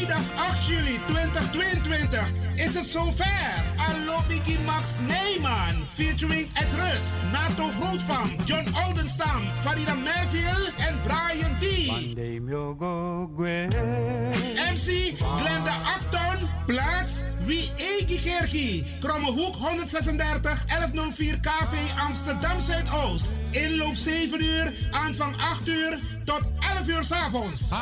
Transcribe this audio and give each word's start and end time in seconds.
Vrijdag 0.00 0.32
8 0.34 0.66
juli 0.66 1.00
2022 1.06 2.32
is 2.54 2.74
het 2.74 2.84
zover. 2.84 3.64
Allo 3.76 4.22
Biggie 4.28 4.58
Max 4.66 4.96
Neyman 5.06 5.86
featuring 5.90 6.48
Ed 6.52 6.68
Rus, 6.78 7.04
Nato 7.32 7.70
Grootvam, 7.80 8.30
John 8.44 8.66
Oldenstam, 8.86 9.42
Farida 9.58 9.94
Merville 9.94 10.72
en 10.78 11.00
Brian 11.02 11.56
D. 11.60 11.64
MC 14.72 15.14
Glenda 15.18 15.76
Acton, 15.84 16.48
plaats 16.66 17.24
Wie 17.46 17.70
Egi. 17.76 18.84
Kromme 19.00 19.30
Hoek 19.30 19.54
136 19.54 20.64
1104 20.66 21.40
KV 21.40 21.98
Amsterdam 21.98 22.60
Zuidoost. 22.60 23.32
Inloop 23.50 23.96
7 23.96 24.42
uur, 24.44 24.72
aanvang 24.90 25.34
8 25.36 25.68
uur 25.68 25.98
tot 26.24 26.42
11 26.76 26.88
uur 26.88 27.04
s 27.04 27.12
avonds. 27.12 27.72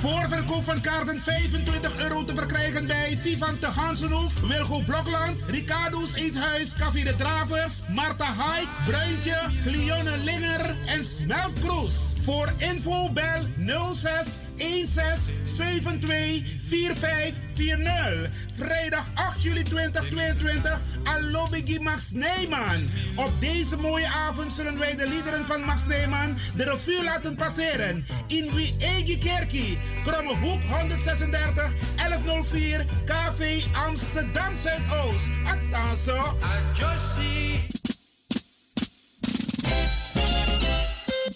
Voorverkoop 0.00 0.64
van 0.64 0.80
kaarten 0.80 1.20
25 1.20 1.98
euro 2.02 2.24
te 2.24 2.34
verkrijgen 2.34 2.86
bij 2.86 3.16
Vivan 3.20 3.58
te 3.58 3.66
Gansenhoef, 3.66 4.40
Wilgo 4.40 4.80
Blokland, 4.86 5.40
Ricardo's 5.46 6.14
Eethuis, 6.14 6.74
Café 6.76 7.02
de 7.02 7.16
Dravers, 7.16 7.82
Marta 7.94 8.24
Haik, 8.24 8.68
Bruintje, 8.86 9.40
Cleone 9.62 10.18
Linger 10.24 10.76
en 10.86 11.04
Smeltkroes. 11.04 12.16
Voor 12.24 12.52
info 12.58 13.12
bel 13.12 13.46
06 13.94 14.38
16 14.56 14.88
72 15.44 16.42
4540. 16.68 17.47
Vrijdag 18.56 19.06
8 19.14 19.42
juli 19.42 19.62
2022 19.62 20.80
Alobigi 21.04 21.80
Max 21.80 22.12
Neyman. 22.12 22.90
Op 23.16 23.32
deze 23.40 23.76
mooie 23.76 24.08
avond 24.08 24.52
zullen 24.52 24.78
wij 24.78 24.96
de 24.96 25.08
liederen 25.08 25.44
van 25.46 25.60
Max 25.60 25.86
Neyman 25.86 26.36
de 26.56 26.64
revue 26.64 27.04
laten 27.04 27.36
passeren. 27.36 28.06
In 28.26 28.54
Wie 28.54 28.76
Egi 28.78 29.18
Kerkie, 29.18 29.78
Kromme 30.04 30.36
Hoek 30.36 30.62
136 30.62 31.72
1104 31.96 32.84
KV 33.04 33.64
Amsterdam 33.72 34.56
Zuidoost. 34.56 35.28
Attenzo. 35.46 36.36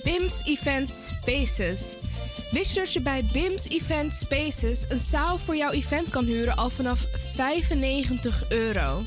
BIMS 0.04 0.42
Event 0.44 0.90
Spaces. 0.90 1.96
Wist 2.52 2.74
je 2.74 2.80
dat 2.80 2.92
je 2.92 3.00
bij 3.00 3.24
BIMS 3.32 3.68
Event 3.68 4.14
Spaces 4.14 4.84
een 4.88 4.98
zaal 4.98 5.38
voor 5.38 5.56
jouw 5.56 5.70
event 5.70 6.10
kan 6.10 6.24
huren 6.24 6.56
al 6.56 6.70
vanaf 6.70 7.06
95 7.34 8.44
euro? 8.48 9.02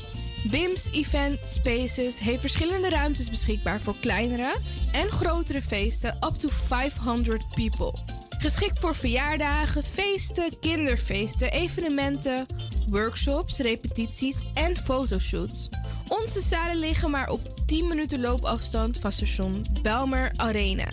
BIMS 0.50 0.88
Event 0.92 1.38
Spaces 1.44 2.18
heeft 2.18 2.40
verschillende 2.40 2.88
ruimtes 2.88 3.30
beschikbaar 3.30 3.80
voor 3.80 3.94
kleinere 4.00 4.56
en 4.92 5.10
grotere 5.10 5.62
feesten 5.62 6.14
up 6.14 6.34
to 6.38 6.48
500 6.48 7.44
people. 7.54 7.98
Geschikt 8.38 8.78
voor 8.78 8.94
verjaardagen, 8.94 9.82
feesten, 9.82 10.58
kinderfeesten, 10.60 11.52
evenementen, 11.52 12.46
workshops, 12.88 13.58
repetities 13.58 14.44
en 14.54 14.76
fotoshoots. 14.76 15.68
Onze 16.08 16.40
zalen 16.40 16.78
liggen 16.78 17.10
maar 17.10 17.30
op 17.30 17.66
10 17.66 17.88
minuten 17.88 18.20
loopafstand 18.20 18.98
van 18.98 19.12
station 19.12 19.64
Belmer 19.82 20.32
Arena. 20.36 20.88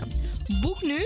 Boek 0.61 0.81
nu. 0.81 1.05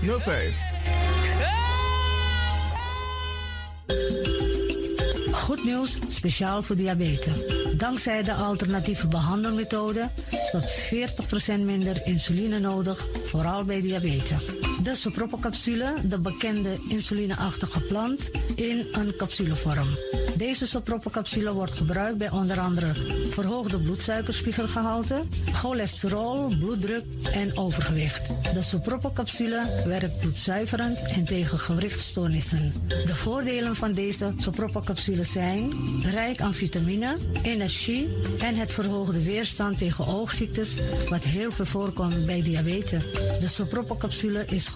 5305. 0.00 0.56
Goed 5.32 5.64
nieuws, 5.64 5.98
speciaal 6.08 6.62
voor 6.62 6.76
diabetes. 6.76 7.44
Dankzij 7.76 8.22
de 8.22 8.34
alternatieve 8.34 9.06
behandelmethode 9.06 10.08
tot 10.50 10.64
40% 10.64 11.60
minder 11.64 12.00
insuline 12.04 12.58
nodig, 12.58 13.06
vooral 13.24 13.64
bij 13.64 13.80
diabetes. 13.80 14.44
De 14.88 14.94
soproppencapsule, 14.94 15.94
de 16.04 16.18
bekende 16.18 16.78
insulineachtige 16.88 17.80
plant, 17.80 18.30
in 18.54 18.86
een 18.92 19.16
capsulevorm. 19.16 19.88
Deze 20.36 20.66
soproppencapsule 20.66 21.52
wordt 21.52 21.74
gebruikt 21.74 22.18
bij 22.18 22.30
onder 22.30 22.60
andere 22.60 22.94
verhoogde 23.30 23.78
bloedsuikerspiegelgehalte, 23.78 25.22
cholesterol, 25.52 26.52
bloeddruk 26.58 27.04
en 27.32 27.56
overgewicht. 27.56 28.28
De 28.54 28.62
soproppencapsule 28.62 29.82
werkt 29.84 30.18
bloedzuiverend 30.18 31.02
en 31.02 31.24
tegen 31.24 31.58
gewrichtstoornissen. 31.58 32.72
De 33.06 33.14
voordelen 33.14 33.76
van 33.76 33.92
deze 33.92 34.32
soproppencapsule 34.36 35.24
zijn 35.24 35.72
rijk 36.02 36.40
aan 36.40 36.54
vitamine, 36.54 37.16
energie 37.42 38.08
en 38.40 38.54
het 38.54 38.72
verhoogde 38.72 39.22
weerstand 39.22 39.78
tegen 39.78 40.06
oogziektes, 40.06 40.74
wat 41.08 41.24
heel 41.24 41.52
veel 41.52 41.66
voorkomt 41.66 42.26
bij 42.26 42.42
diabetes. 42.42 43.02
De 43.40 43.48
soproppencapsule 43.48 44.44
is 44.46 44.68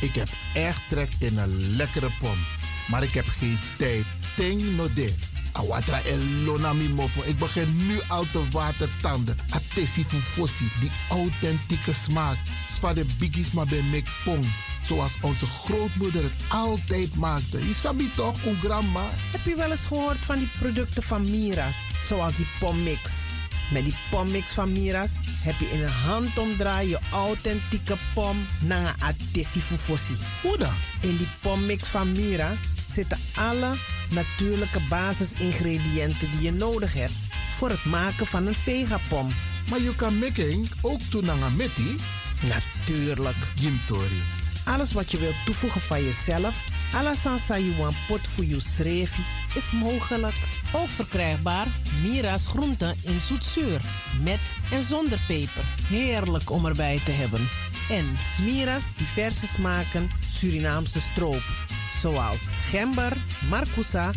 Ik 0.00 0.14
heb 0.14 0.28
echt 0.54 0.80
trek 0.88 1.12
in 1.18 1.38
een 1.38 1.76
lekkere 1.76 2.08
pom. 2.20 2.36
Maar 2.88 3.02
ik 3.02 3.12
heb 3.12 3.24
geen 3.38 3.58
tijd. 3.78 4.04
Ting 4.36 4.76
no 4.76 4.92
de. 4.92 5.14
Awatra 5.52 6.00
elona 6.02 6.72
mi 6.72 6.88
mofo. 6.88 7.22
Ik 7.24 7.38
begin 7.38 7.86
nu 7.86 7.98
al 8.08 8.24
te 8.32 8.48
watertanden. 8.50 9.38
Atesi 9.50 10.04
fufosi. 10.04 10.70
Die 10.80 10.90
authentieke 11.10 11.94
smaak. 11.94 12.36
Zwa 12.76 12.92
de 12.92 13.06
biggies 13.18 13.50
maar 13.50 13.66
bij 13.66 13.82
mek 13.82 14.06
pom. 14.24 14.40
Zoals 14.86 15.12
onze 15.20 15.46
grootmoeder 15.46 16.22
het 16.22 16.44
altijd 16.48 17.14
maakte. 17.14 17.66
Je 17.66 17.74
sabi 17.74 18.10
toch, 18.16 18.38
grandma? 18.62 19.08
Heb 19.30 19.44
je 19.44 19.56
wel 19.56 19.70
eens 19.70 19.86
gehoord 19.86 20.18
van 20.18 20.38
die 20.38 20.48
producten 20.58 21.02
van 21.02 21.30
Mira's? 21.30 21.76
Zoals 22.08 22.36
die 22.36 22.46
pommix. 22.58 23.00
Met 23.72 23.84
die 23.84 23.94
pommix 24.10 24.46
van 24.52 24.72
Mira's 24.72 25.10
heb 25.42 25.54
je 25.58 25.70
in 25.70 25.82
een 25.82 25.88
handomdraai 25.88 26.88
je 26.88 26.98
authentieke 27.12 27.96
pom 28.14 28.46
naar 28.60 28.94
een 29.02 29.44
fufosi. 29.44 30.16
Hoe 30.42 30.58
dan? 30.58 30.74
In 31.00 31.16
die 31.16 31.28
pommix 31.40 31.82
van 31.84 32.12
Mira 32.12 32.56
zitten 32.92 33.18
alle 33.34 33.72
natuurlijke 34.10 34.80
basisingrediënten 34.88 36.28
die 36.30 36.42
je 36.42 36.52
nodig 36.52 36.94
hebt 36.94 37.12
voor 37.54 37.68
het 37.68 37.84
maken 37.84 38.26
van 38.26 38.46
een 38.46 38.54
vegapom. 38.54 39.28
Maar 39.70 39.80
je 39.80 39.96
kan 39.96 40.18
making 40.18 40.68
ook 40.80 41.10
doen 41.10 41.24
naar 41.24 41.42
een 41.42 41.56
metti? 41.56 41.96
Natuurlijk. 42.42 43.36
Jim 43.54 43.80
Tori. 43.86 44.22
Alles 44.64 44.92
wat 44.92 45.10
je 45.10 45.18
wilt 45.18 45.44
toevoegen 45.44 45.80
van 45.80 46.04
jezelf, 46.04 46.54
want 47.78 47.94
pot 48.06 48.48
je 48.48 48.60
schreefje, 48.60 49.22
is 49.54 49.70
mogelijk. 49.70 50.34
Ook 50.72 50.88
verkrijgbaar 50.88 51.66
Mira's 52.02 52.46
groenten 52.46 52.94
in 53.02 53.20
zoetzuur, 53.20 53.80
met 54.22 54.40
en 54.72 54.82
zonder 54.82 55.18
peper. 55.26 55.62
Heerlijk 55.88 56.50
om 56.50 56.66
erbij 56.66 57.00
te 57.04 57.10
hebben. 57.10 57.48
En 57.90 58.16
Mira's 58.44 58.82
diverse 58.96 59.46
smaken 59.46 60.10
Surinaamse 60.30 61.00
stroop. 61.00 61.42
Zoals 62.00 62.40
gember, 62.70 63.16
marcousa, 63.48 64.10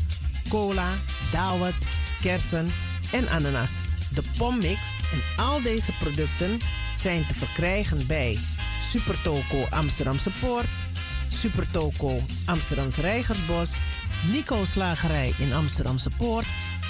cola, 0.50 0.90
dawet, 1.32 1.76
kersen 2.22 2.72
en 3.12 3.30
ananas. 3.30 3.72
De 4.14 4.24
pommix 4.38 4.80
en 5.12 5.44
al 5.44 5.62
deze 5.62 5.92
producten 5.92 6.60
zijn 7.02 7.28
te 7.28 7.34
verkrijgen 7.34 8.08
bij 8.08 8.38
Supertoco 8.90 9.66
Amsterdamse 9.70 10.30
Poort, 10.40 10.68
Supertoco 11.30 12.20
Amsterdamse 12.46 13.02
Reigersbos, 13.02 13.72
Nico 14.32 14.66
Slagerij 14.66 15.34
in 15.38 15.54
Amsterdamse 15.54 16.10
Poort 16.18 16.46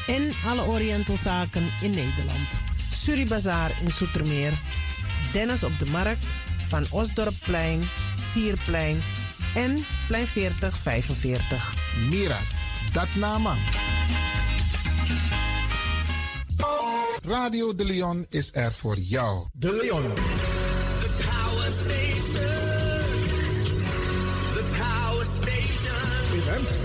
en 0.07 0.31
alle 0.45 0.65
Orientalzaken 0.65 1.63
in 1.81 1.89
Nederland. 1.89 2.47
Suribazaar 2.95 3.71
in 3.81 3.91
Soetermeer, 3.91 4.53
Dennis 5.33 5.63
op 5.63 5.79
de 5.79 5.85
Markt, 5.85 6.25
Van 6.67 6.85
Osdorpplein, 6.89 7.81
Sierplein 8.31 9.01
en 9.55 9.85
Plein 10.07 10.27
4045. 10.27 11.73
Miras, 12.09 12.49
dat 12.93 13.07
nama. 13.15 13.53
Radio 17.23 17.75
De 17.75 17.85
Leon 17.85 18.25
is 18.29 18.49
er 18.53 18.73
voor 18.73 18.97
jou. 18.97 19.47
De 19.53 19.77
Leon. 19.81 20.58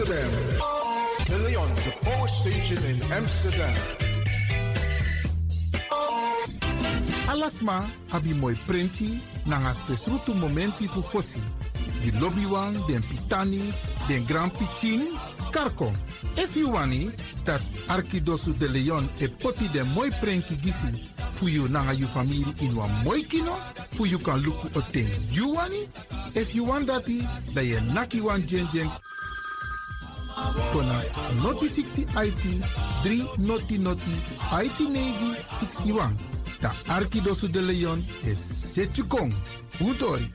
Amsterdam. 0.04 0.30
De 1.26 1.38
Leon, 1.38 1.68
the 1.76 1.92
Power 2.04 2.28
Station 2.28 2.84
in 2.84 3.00
Amsterdam. 3.10 3.74
Alasma 7.28 7.88
abi 8.10 8.34
moi 8.34 8.54
prenti 8.66 9.18
nanga 9.46 9.72
spesrutu 9.72 10.34
momenti 10.34 10.86
fu 10.86 11.00
fosi. 11.00 11.40
Di 12.02 12.12
lobby 12.20 12.44
wan, 12.44 12.76
den 12.86 13.00
pitani, 13.00 13.72
den 14.06 14.26
grand 14.26 14.52
pitin, 14.52 15.08
karko. 15.50 15.90
If 16.36 16.54
you 16.56 16.70
wani, 16.70 17.10
dat 17.44 17.62
Arkidosu 17.88 18.52
de 18.58 18.68
Leon 18.68 19.08
e 19.20 19.28
poti 19.28 19.68
den 19.72 19.88
moi 19.94 20.10
prenki 20.20 20.54
gisi 20.56 21.08
fu 21.32 21.48
you 21.48 21.66
nanga 21.68 21.92
you 21.94 22.06
family 22.06 22.44
in 22.60 22.76
wan 22.76 22.90
moi 23.04 23.22
kino, 23.22 23.56
fu 23.92 24.04
you 24.04 24.18
kan 24.18 24.44
o 24.76 24.80
ten 24.92 25.08
you 25.30 25.54
wani. 25.54 25.88
If 26.34 26.54
you 26.54 26.64
want 26.64 26.88
dati, 26.88 27.24
da 27.54 27.62
ye 27.62 27.80
naki 27.94 28.20
wan 28.20 28.42
jen 28.46 28.68
jen 28.68 28.90
kona 30.72 31.02
noti 31.42 31.68
60 31.68 32.06
IT 32.26 32.44
3 33.04 33.38
noti 33.38 33.78
noti 33.78 34.14
IT 34.64 34.80
negi 34.80 35.34
61. 35.60 36.10
Da 36.60 36.72
Arkidosu 36.88 37.48
de 37.48 37.60
Leon 37.60 38.04
is 38.22 38.38
Setchukong. 38.74 39.32
Utori. 39.80 40.30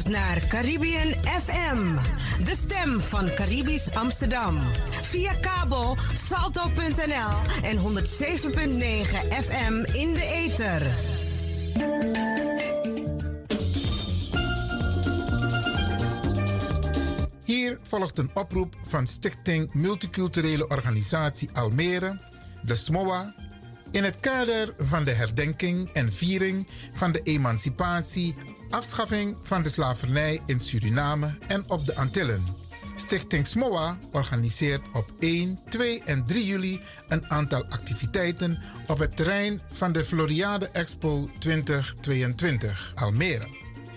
Naar 0.00 0.46
Caribbean 0.46 1.08
FM, 1.24 1.96
de 2.44 2.54
stem 2.54 3.00
van 3.00 3.34
Caribisch 3.34 3.94
Amsterdam. 3.94 4.58
Via 5.02 5.34
kabel 5.34 5.96
salto.nl 6.14 7.62
en 7.62 7.78
107.9 7.78 7.82
FM 9.44 9.74
in 9.92 10.12
de 10.14 10.30
ether. 10.34 10.82
Hier 17.44 17.78
volgt 17.82 18.18
een 18.18 18.30
oproep 18.34 18.74
van 18.86 19.06
Stichting 19.06 19.74
Multiculturele 19.74 20.68
Organisatie 20.68 21.48
Almere, 21.52 22.16
de 22.62 22.74
SMOA, 22.74 23.34
in 23.92 24.04
het 24.04 24.16
kader 24.20 24.74
van 24.78 25.04
de 25.04 25.10
herdenking 25.10 25.90
en 25.90 26.12
viering 26.12 26.66
van 26.92 27.12
de 27.12 27.20
emancipatie, 27.22 28.34
afschaffing 28.70 29.36
van 29.42 29.62
de 29.62 29.68
slavernij 29.68 30.40
in 30.46 30.60
Suriname 30.60 31.34
en 31.46 31.64
op 31.68 31.84
de 31.84 31.94
Antillen. 31.94 32.44
Stichting 32.96 33.46
SMOA 33.46 33.98
organiseert 34.12 34.82
op 34.92 35.10
1, 35.18 35.58
2 35.68 36.02
en 36.04 36.24
3 36.24 36.46
juli 36.46 36.80
een 37.08 37.30
aantal 37.30 37.64
activiteiten 37.64 38.58
op 38.86 38.98
het 38.98 39.16
terrein 39.16 39.60
van 39.66 39.92
de 39.92 40.04
Floriade 40.04 40.68
Expo 40.68 41.28
2022 41.38 42.92
Almere. 42.94 43.46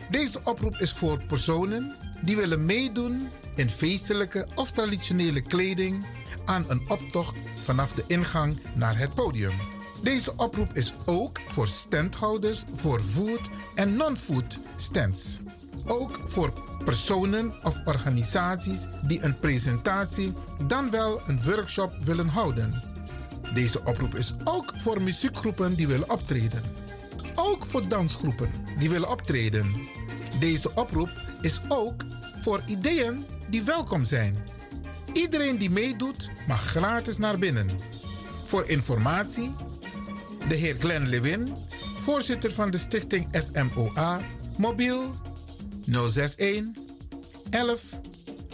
Deze 0.10 0.40
oproep 0.44 0.76
is 0.76 0.92
voor 0.92 1.24
personen 1.24 1.96
die 2.22 2.36
willen 2.36 2.66
meedoen 2.66 3.28
in 3.56 3.70
feestelijke 3.70 4.48
of 4.56 4.72
traditionele 4.72 5.42
kleding 5.42 6.06
aan 6.46 6.66
een 6.68 6.90
optocht 6.90 7.36
vanaf 7.64 7.94
de 7.94 8.04
ingang 8.08 8.60
naar 8.76 8.98
het 8.98 9.14
podium. 9.14 9.75
Deze 10.06 10.34
oproep 10.38 10.74
is 10.74 10.94
ook 11.06 11.40
voor 11.48 11.68
standhouders 11.68 12.64
voor 12.76 13.02
food 13.02 13.50
en 13.76 13.96
non-food 13.96 14.60
stands. 14.76 15.42
Ook 15.86 16.20
voor 16.26 16.54
personen 16.84 17.54
of 17.64 17.80
organisaties 17.86 18.80
die 19.08 19.24
een 19.24 19.36
presentatie 19.36 20.34
dan 20.68 20.92
wel 20.92 21.22
een 21.28 21.44
workshop 21.44 21.96
willen 22.04 22.28
houden. 22.28 22.82
Deze 23.54 23.80
oproep 23.84 24.16
is 24.16 24.36
ook 24.44 24.74
voor 24.78 25.02
muziekgroepen 25.02 25.76
die 25.76 25.88
willen 25.88 26.10
optreden. 26.10 26.62
Ook 27.36 27.66
voor 27.66 27.88
dansgroepen 27.88 28.50
die 28.78 28.90
willen 28.90 29.10
optreden. 29.10 29.72
Deze 30.40 30.72
oproep 30.76 31.12
is 31.42 31.60
ook 31.68 32.04
voor 32.42 32.62
ideeën 32.66 33.26
die 33.50 33.64
welkom 33.64 34.04
zijn. 34.04 34.38
Iedereen 35.14 35.58
die 35.58 35.70
meedoet 35.70 36.30
mag 36.48 36.62
gratis 36.62 37.18
naar 37.18 37.40
binnen. 37.40 37.68
Voor 38.46 38.70
informatie, 38.70 39.52
de 40.48 40.56
heer 40.56 40.76
Glenn 40.80 41.08
Lewin, 41.08 41.54
voorzitter 42.02 42.52
van 42.52 42.72
de 42.72 42.78
stichting 42.78 43.28
SMOA, 43.32 44.22
mobiel 44.58 45.16
061 45.86 46.64
11 47.50 47.82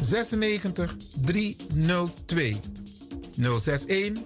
96 0.01 0.95
302. 1.21 2.59
061 3.35 4.21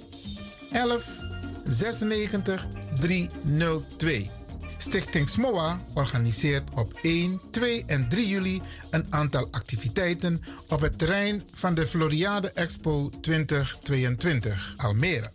11 0.71 1.23
96 1.67 2.67
302. 3.00 4.29
Stichting 4.77 5.29
SMOA 5.29 5.79
organiseert 5.94 6.73
op 6.75 6.94
1, 7.01 7.41
2 7.51 7.83
en 7.85 8.09
3 8.09 8.27
juli 8.27 8.62
een 8.89 9.07
aantal 9.09 9.47
activiteiten 9.51 10.44
op 10.69 10.81
het 10.81 10.97
terrein 10.97 11.44
van 11.53 11.73
de 11.73 11.88
Floriade 11.88 12.51
Expo 12.51 13.09
2022 13.21 14.73
Almere. 14.77 15.31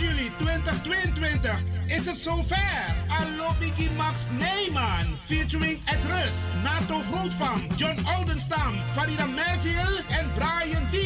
Vrijdag 0.00 0.16
8 0.16 0.18
juli 0.18 0.30
2022 0.36 1.62
is 1.86 2.06
het 2.06 2.16
zover. 2.16 2.96
Allo 3.08 3.54
Biggie 3.58 3.90
Max 3.96 4.28
Neyman 4.38 5.06
featuring 5.22 5.78
Ed 5.84 5.98
Rus, 6.08 6.36
Nato 6.62 7.02
Grootvam, 7.10 7.60
John 7.76 8.06
Oudenstam, 8.06 8.74
Farida 8.92 9.26
Merville 9.26 10.02
en 10.08 10.30
Brian 10.34 10.86
D. 10.90 10.96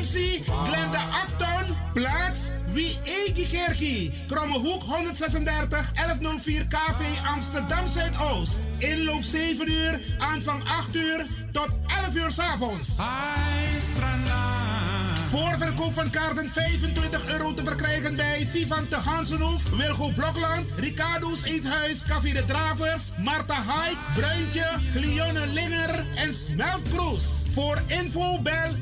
MC 0.00 0.42
Glenda 0.66 1.02
Acton, 1.12 1.74
plaats 1.92 2.50
Wie 2.72 2.98
Egi 3.04 4.12
Krommehoek 4.28 4.82
136 4.82 5.92
1104 5.94 6.66
KV 6.66 7.24
Amsterdam 7.24 7.86
Zuidoost. 7.86 8.58
Inloop 8.78 9.22
7 9.22 9.70
uur, 9.70 10.00
aanvang 10.18 10.62
8 10.68 10.94
uur 10.94 11.26
tot 11.52 11.68
11 11.86 12.14
uur 12.14 12.30
s 12.30 12.38
avonds. 12.38 12.96
Voorverkoop 15.36 15.92
van 15.92 16.10
kaarten 16.10 16.50
25 16.50 17.28
euro 17.28 17.54
te 17.54 17.64
verkrijgen 17.64 18.16
bij 18.16 18.46
Vivan 18.46 18.88
te 18.88 18.96
Hansenhoef, 18.96 19.70
Wilgo 19.76 20.10
Blokland, 20.14 20.70
Ricardo's 20.76 21.42
Eethuis, 21.42 22.04
Café 22.04 22.32
de 22.32 22.44
Dravers, 22.44 23.10
Marta 23.24 23.54
Haik, 23.54 23.98
Bruintje, 24.14 24.66
Cleone 24.92 25.46
Linger 25.46 26.04
en 26.14 26.34
Smeltkroes. 26.34 27.46
Voor 27.52 27.82
info 27.86 28.40
bel 28.42 28.74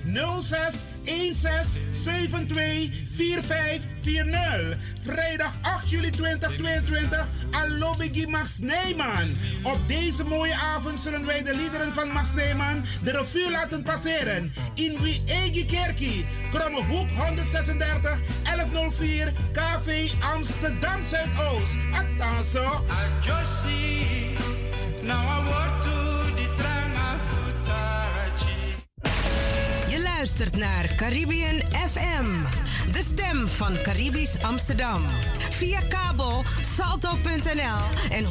06 0.43 0.85
16 1.05 1.81
72 1.93 2.91
4540. 3.07 4.77
Vrijdag 5.05 5.53
8 5.63 5.91
juli 5.91 6.11
2022, 6.11 7.27
Alobigi 7.51 8.27
Max 8.27 8.59
Neyman. 8.59 9.37
Op 9.63 9.79
deze 9.89 10.25
mooie 10.25 10.55
avond 10.55 11.01
zullen 11.01 11.27
wij 11.27 11.43
de 11.43 11.57
liederen 11.57 11.93
van 11.93 12.09
Max 12.09 12.35
Neyman 12.35 12.85
de 13.05 13.11
revue 13.11 13.51
laten 13.51 13.83
passeren. 13.83 14.53
In 14.75 14.99
Wie 15.03 15.23
Egi 15.27 15.67
Kerkie, 15.67 16.27
Kromme 16.53 16.85
Hoek 16.85 17.09
136 17.17 18.19
1104 18.43 19.33
KV 19.53 20.11
Amsterdam 20.21 21.05
Zuidoost. 21.05 21.75
Attention. 21.93 22.83
Je 23.21 24.45
luistert 30.25 30.57
naar 30.57 30.95
Caribbean 30.97 31.57
FM, 31.71 32.29
De 32.93 33.03
stem 33.03 33.47
van 33.47 33.83
Caribisch 33.83 34.43
Amsterdam. 34.43 35.03
Via 35.51 35.81
kabel 35.81 36.43
salto.nl 36.63 37.81
en 38.11 38.25
107.9 38.25 38.29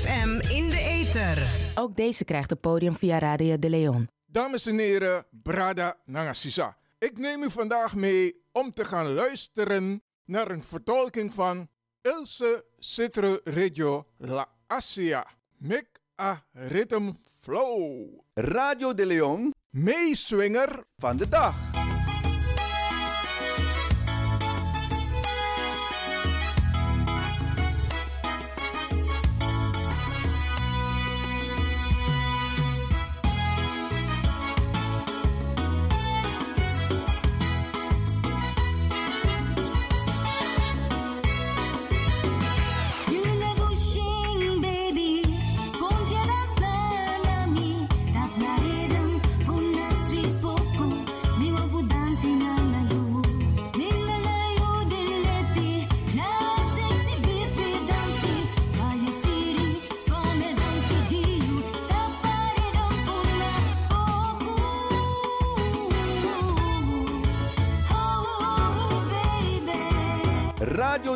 FM 0.00 0.28
in 0.54 0.68
de 0.70 0.84
ether. 0.88 1.42
Ook 1.74 1.96
deze 1.96 2.24
krijgt 2.24 2.50
het 2.50 2.60
podium 2.60 2.94
via 2.94 3.18
Radio 3.18 3.58
de 3.58 3.70
Leon. 3.70 4.08
Dames 4.26 4.66
en 4.66 4.78
heren, 4.78 5.24
Brada 5.30 5.96
Nangasisa. 6.04 6.76
Ik 6.98 7.18
neem 7.18 7.42
u 7.42 7.50
vandaag 7.50 7.94
mee 7.94 8.42
om 8.52 8.72
te 8.72 8.84
gaan 8.84 9.12
luisteren 9.12 10.02
naar 10.24 10.50
een 10.50 10.62
vertolking 10.62 11.32
van 11.32 11.68
Ilse 12.02 12.64
Citro 12.78 13.38
Radio 13.44 14.06
La 14.16 14.46
Asia. 14.66 15.26
Make 15.56 15.90
a 16.20 16.44
Rhythm 16.52 17.10
Flow. 17.40 18.20
Radio 18.34 18.94
de 18.94 19.06
Leon, 19.06 19.51
meeswinger 19.72 20.84
van 20.96 21.16
de 21.16 21.28
dag. 21.28 21.81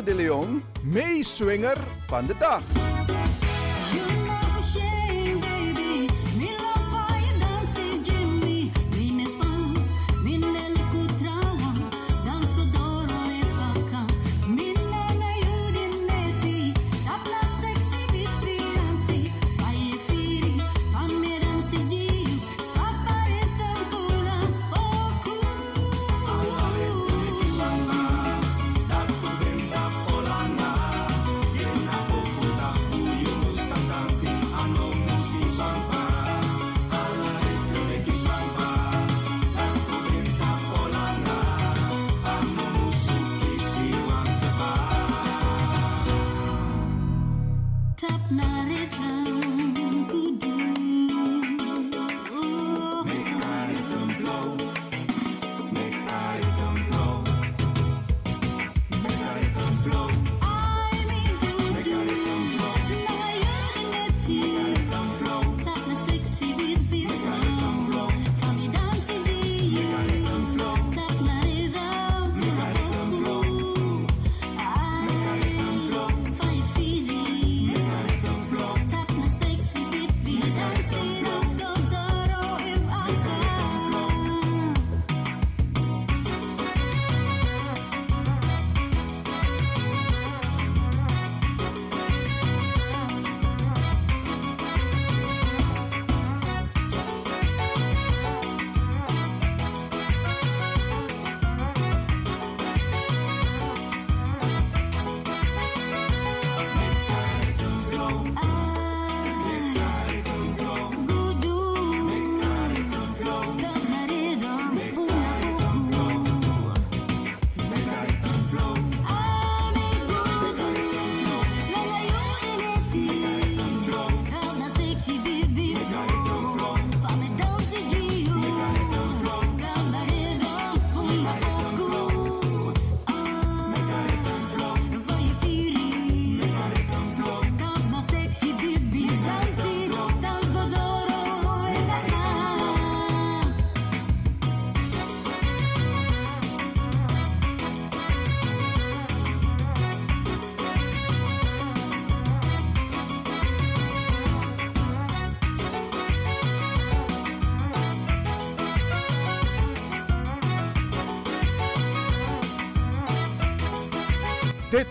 De 0.03 0.15
Leon, 0.15 0.63
meeswinger 0.83 1.77
van 2.07 2.25
de 2.25 2.37
dag. 2.37 2.86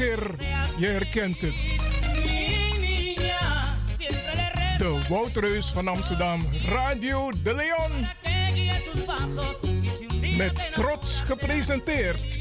Je 0.00 0.86
herkent 0.86 1.40
het. 1.40 1.54
De 4.78 4.98
Woutreus 5.08 5.66
van 5.66 5.88
Amsterdam, 5.88 6.48
Radio 6.64 7.30
de 7.42 7.54
Leon. 7.54 8.06
Met 10.36 10.70
trots 10.74 11.20
gepresenteerd. 11.20 12.39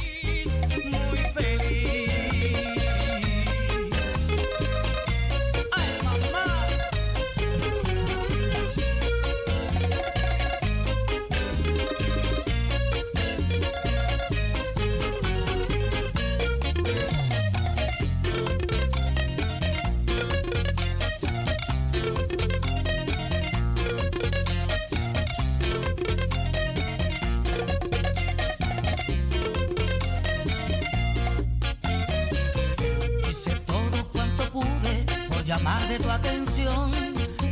Llamar 35.49 35.81
de 35.87 35.97
tu 35.97 36.07
atención 36.11 36.91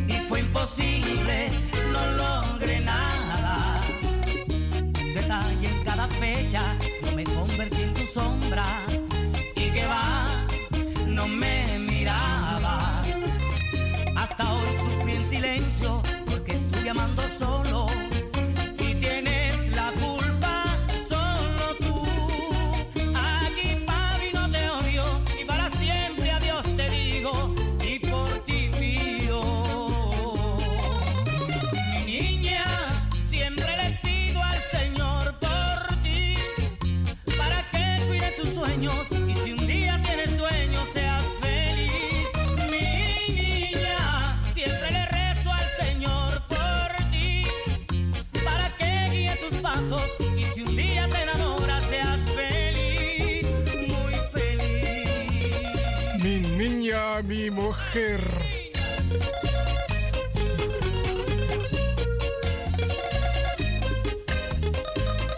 y 0.08 0.14
fue 0.30 0.42
imposible, 0.42 1.50
no 1.92 2.02
logré 2.12 2.80
nada. 2.82 3.80
Un 5.04 5.14
detalle 5.16 5.68
en 5.68 5.84
cada 5.84 6.08
fecha, 6.08 6.62
yo 7.04 7.12
me 7.16 7.24
convertí 7.24 7.82
en 7.82 7.94
tu 7.96 8.06
sombra 8.06 8.66
y 9.56 9.72
que 9.72 9.84
va, 9.88 10.28
no 11.08 11.28
me 11.28 11.80
mirabas. 11.80 13.08
Hasta 14.16 14.44
hoy 14.54 14.70
sufrí 14.84 15.14
en 15.16 15.28
silencio 15.28 16.04
porque 16.30 16.52
estuve 16.52 16.92
amando 16.92 17.24
solo 17.40 17.67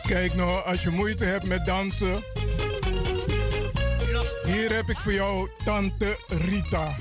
Kijk 0.08 0.36
nou, 0.36 0.66
als 0.66 0.84
je 0.84 0.90
moeite 0.90 1.26
hebt 1.26 1.46
met 1.46 1.66
dansen. 1.66 2.24
Hier 4.44 4.76
heb 4.76 4.90
ik 4.90 4.98
voor 4.98 5.14
jou 5.14 5.50
Tante 5.64 6.18
Rita. 6.28 6.96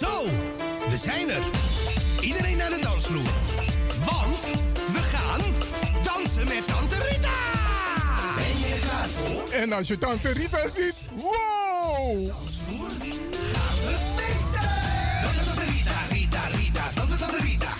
Zo, 0.00 0.24
we 0.88 0.96
zijn 0.96 1.30
er. 1.30 1.77
En 9.58 9.72
als 9.72 9.88
je 9.88 9.98
Tante 9.98 10.30
Rita 10.30 10.68
ziet, 10.68 11.08
wow! 11.14 12.30
Gaan 13.52 13.76
we 13.84 13.96
feesten. 14.16 14.68
Dan 15.22 15.32
met 15.36 15.46
Tante 15.46 15.64
Rita, 15.70 15.98
Rita, 16.10 16.40
Rita. 16.56 16.84
Dan 16.94 17.08
met 17.08 17.18
Tante 17.18 17.40
Rita. 17.40 17.72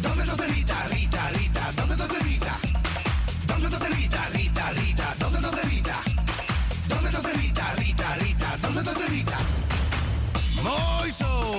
Dan 0.00 0.16
met 0.16 0.26
Tante 0.26 0.46
Rita, 0.46 0.86
Rita, 0.90 1.28
Rita. 1.28 1.70
Dan 1.74 1.88
met 1.88 1.98
Tante 1.98 2.18
Rita. 2.22 2.54
Dan 3.46 3.60
met 3.60 3.70
Tante 3.70 3.88
Rita, 3.94 4.24
Rita, 4.32 4.68
Rita. 4.68 5.14
Dan 5.18 5.32
met 5.32 5.60
Rita. 5.70 5.98
Dan 6.88 7.02
met 7.02 7.12
Tante 7.12 7.32
Rita, 7.40 7.72
Rita, 7.76 8.14
Rita. 8.14 8.56
Dan 8.60 8.74
met 8.74 8.84
Tante 8.84 9.06
Rita. 9.06 9.38
Mooi 10.62 11.10
zo. 11.10 11.52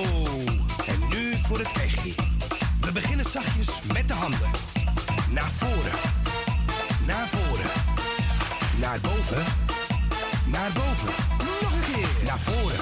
En 0.86 1.08
nu 1.10 1.36
voor 1.48 1.60
het 1.60 1.72
echtje. 1.72 2.14
We 2.82 2.92
beginnen 2.92 3.26
zachtjes 3.30 3.70
met 3.94 4.08
de 4.08 4.14
handen. 4.14 4.57
Naar 12.38 12.56
voren. 12.56 12.78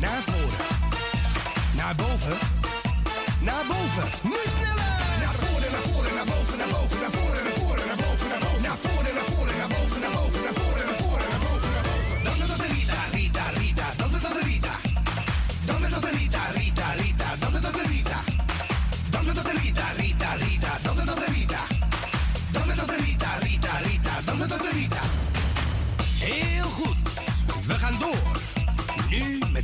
Naar 0.00 0.22
voren. 0.22 0.66
Naar 1.76 1.94
boven. 1.94 2.38
Naar 3.40 3.64
boven. 3.68 4.08
Nu 4.22 4.36
sneller. 4.56 4.92
Naar 5.22 5.34
voren, 5.34 5.70
naar 5.72 5.80
voren, 5.80 6.14
naar 6.14 6.24
boven, 6.24 6.58
naar 6.58 6.68
boven, 6.68 6.98
naar 7.00 7.10
voren, 7.10 7.44
naar 7.44 7.52
voren, 7.52 7.86
naar 7.86 7.96
boven, 7.96 8.28
naar 8.28 8.38
boven. 8.38 8.62
Naar 8.62 8.76
voren, 8.76 9.14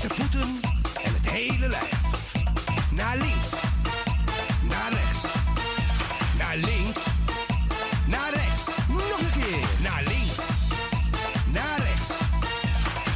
met 0.02 0.16
de 0.16 0.22
voeten 0.22 0.60
en 1.04 1.14
het 1.14 1.30
hele 1.30 1.68
lijf. 1.68 2.00
Naar 2.90 3.16
links. 3.16 3.50
Naar 4.68 4.92
rechts. 4.92 5.22
Naar 6.38 6.56
links. 6.56 7.00
Naar 8.06 8.30
rechts. 8.34 8.66
Nog 8.88 9.18
een 9.20 9.40
keer. 9.40 9.66
Naar 9.82 10.02
links. 10.06 10.38
Naar 11.52 11.78
rechts. 11.78 12.08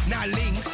Naar 0.06 0.26
links. 0.26 0.70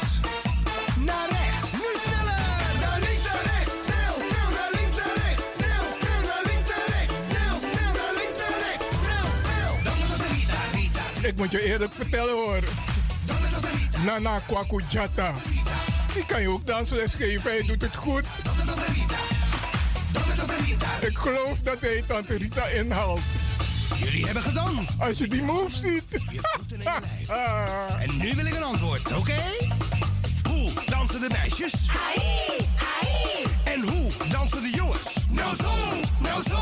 Naar 0.96 1.29
rechts. 1.31 1.72
Nu 1.72 1.90
sneller. 2.05 2.42
Naar 2.81 3.01
links, 3.01 3.22
naar 3.22 3.42
rechts. 3.53 3.72
Snel, 3.85 4.14
snel 4.29 4.51
naar 4.59 4.70
links, 4.77 4.94
naar 5.01 5.16
rechts. 5.25 5.44
Snel, 5.57 5.85
snel 5.98 6.20
naar 6.31 6.42
links, 6.48 6.66
naar 6.72 6.88
rechts. 6.96 7.16
Snel, 7.27 7.55
snel 7.68 7.92
naar 8.01 8.14
links, 8.18 8.37
naar 8.42 8.59
rechts. 8.66 8.87
Snel, 9.01 9.27
snel. 9.42 9.72
Dan 9.87 9.98
Rita, 10.33 10.61
Rita. 10.75 11.29
Ik 11.29 11.37
moet 11.37 11.51
je 11.51 11.62
eerlijk 11.62 11.92
vertellen 11.92 12.35
hoor. 12.35 12.62
Nana 14.05 14.40
Kwaku 14.46 14.83
Jata. 14.88 15.35
Die 16.14 16.27
kan 16.27 16.42
je 16.42 16.48
ook 16.48 16.66
dansles 16.66 17.14
geven, 17.14 17.51
hij 17.51 17.62
doet 17.66 17.83
het 17.83 17.96
goed. 17.96 18.25
Ik 21.01 21.18
geloof 21.18 21.59
dat 21.62 21.81
hij 21.81 22.03
Tante 22.07 22.37
Rita 22.37 22.66
inhaalt. 22.66 23.20
Jullie 23.96 24.25
hebben 24.25 24.42
gedanst. 24.42 25.01
Als 25.01 25.18
je 25.18 25.29
die 25.29 25.42
moves 25.42 25.81
ziet. 25.81 26.05
Je 26.11 26.40
voeten 26.42 26.81
en 26.81 26.92
je 26.92 27.27
lijf. 27.27 27.29
En 28.01 28.16
nu 28.18 28.35
wil 28.35 28.46
ik 28.46 28.55
een 28.55 28.62
antwoord, 28.62 29.12
oké? 29.12 29.42
Hoe 30.48 30.70
dansen 30.87 31.20
de 31.20 31.29
meisjes? 31.29 31.72
En 33.64 33.81
hoe 33.81 34.11
dansen 34.31 34.62
de 34.62 34.70
jongens? 34.75 35.14
Nou 35.29 35.57
zo, 35.57 35.72
nou 36.18 36.42
zo. 36.42 36.59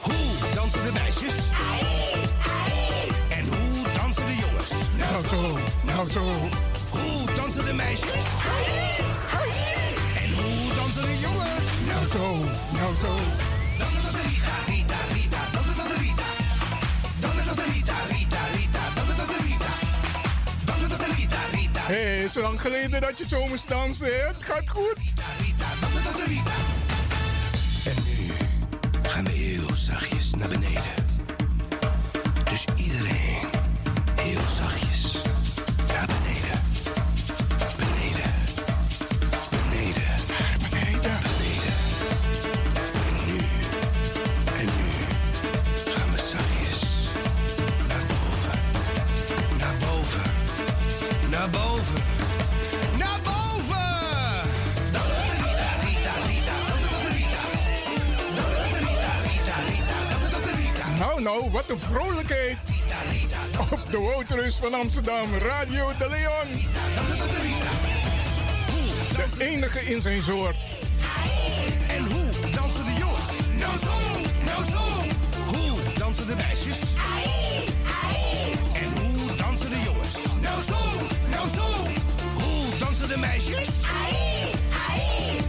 Hoe 0.00 0.54
dansen 0.54 0.84
de 0.84 0.92
meisjes? 0.92 1.34
En 3.28 3.46
hoe 3.46 3.92
dansen 3.94 4.26
de 4.26 4.36
jongens? 4.36 4.70
Nou 4.96 5.28
zo, 5.28 5.58
nou 5.82 6.10
zo. 6.10 6.20
Hoe 6.20 6.69
dansen 7.60 7.76
de 7.76 7.82
meisjes? 7.82 8.26
En 10.22 10.32
hoe 10.32 10.74
dansen 10.74 11.02
de 11.02 11.18
jongens? 11.18 11.66
Nou 11.86 12.06
zo, 12.06 12.44
nou 12.78 12.94
zo. 12.94 13.14
De 13.78 13.84
de 13.84 14.00
de 14.02 14.12
de 14.12 14.38
Hé, 21.80 22.28
hey, 22.32 22.42
lang 22.42 22.60
geleden 22.60 23.00
dat 23.00 23.18
je 23.18 23.28
zo 23.28 23.46
moest 23.46 23.68
dansen. 23.68 24.26
Het 24.26 24.36
gaat 24.40 24.68
goed. 24.68 24.96
En 27.84 28.02
nu 28.04 28.32
gaan 29.08 29.24
we 29.24 29.30
heel 29.30 29.74
zachtjes 29.74 30.34
naar 30.34 30.48
beneden. 30.48 30.99
Nou, 61.30 61.50
wat 61.50 61.68
een 61.68 61.78
vrolijkheid. 61.78 62.56
Op 63.70 63.90
de 63.90 63.98
Woudreus 63.98 64.56
van 64.56 64.74
Amsterdam, 64.74 65.28
Radio 65.34 65.88
de 65.98 66.08
Leon. 66.08 66.68
De 69.16 69.44
enige 69.44 69.80
in 69.80 70.00
zijn 70.00 70.22
soort. 70.22 70.56
En 71.88 72.04
hoe 72.04 72.50
dansen 72.54 72.84
de 72.84 72.94
jongens? 72.98 73.32
Nou 73.58 73.78
zo, 73.78 73.92
nou 74.44 74.70
zo. 74.70 74.82
Hoe 75.46 75.98
dansen 75.98 76.26
de 76.26 76.34
meisjes? 76.34 76.80
En 78.72 78.92
hoe 79.00 79.36
dansen 79.36 79.70
de 79.70 79.82
jongens? 79.84 80.14
Nou 80.40 80.62
zo, 80.62 80.78
nou 81.30 81.48
zo. 81.48 81.66
Hoe 82.34 82.78
dansen 82.78 83.08
de 83.08 83.18
meisjes? 83.18 83.68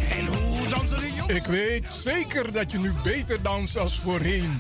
En 0.10 0.26
hoe 0.26 0.68
dansen 0.68 1.00
de 1.00 1.08
jongens? 1.16 1.36
Ik 1.36 1.46
weet 1.46 1.88
zeker 1.94 2.52
dat 2.52 2.72
je 2.72 2.78
nu 2.78 2.92
beter 3.04 3.42
danst 3.42 3.78
als 3.78 4.00
voorheen. 4.00 4.60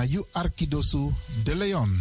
Na 0.00 0.22
Arkidosu 0.32 1.12
de 1.44 1.54
Leon. 1.54 2.00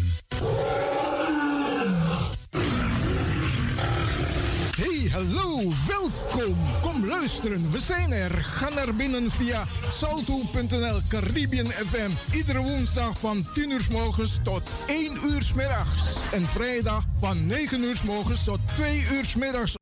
Hey, 4.76 5.10
hallo, 5.12 5.74
welkom. 5.88 6.56
Kom 6.82 7.06
luisteren, 7.06 7.72
we 7.72 7.80
zijn 7.80 8.12
er. 8.12 8.32
Ga 8.32 8.70
naar 8.70 8.96
binnen 8.96 9.32
via 9.32 9.66
salto.nl 9.92 11.00
Caribbean 11.10 11.66
FM. 11.66 12.10
Iedere 12.36 12.60
woensdag 12.60 13.20
van 13.20 13.46
10 13.54 13.72
uur 13.72 13.82
s 13.82 13.88
morgens 13.88 14.40
tot 14.44 14.62
1 14.88 15.18
uur 15.26 15.42
s 15.42 15.54
middags. 15.54 16.18
En 16.32 16.46
vrijdag 16.46 17.04
van 17.20 17.46
9 17.46 17.84
uur 17.84 17.96
s 17.96 18.04
morgens 18.04 18.44
tot 18.44 18.60
2 18.76 19.06
uur 19.12 19.26
s 19.26 19.36
middags. 19.36 19.76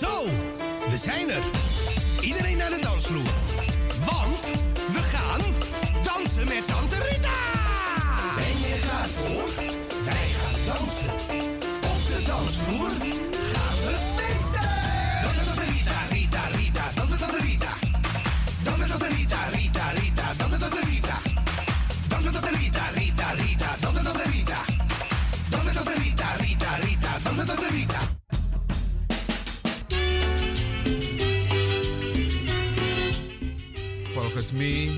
Zo, 0.00 0.24
we 0.90 0.96
zijn 0.96 1.30
er. 1.30 1.59
Volgens 34.50 34.68
mij, 34.68 34.90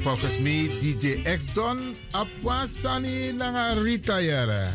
volgens 0.00 0.38
mij 0.38 0.70
DJ 0.78 1.36
X 1.36 1.52
Don 1.52 1.96
Apwasani 2.10 3.34
Rita 3.82 4.20
jara. 4.20 4.72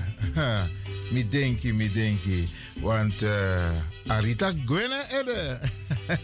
Mi 1.12 1.28
denki, 1.30 1.73
mi 1.73 1.91
denki. 1.91 2.47
Want 2.82 3.21
uh, 3.21 3.30
Arita 4.08 4.54
Gwena 4.65 5.10
ede. 5.10 5.60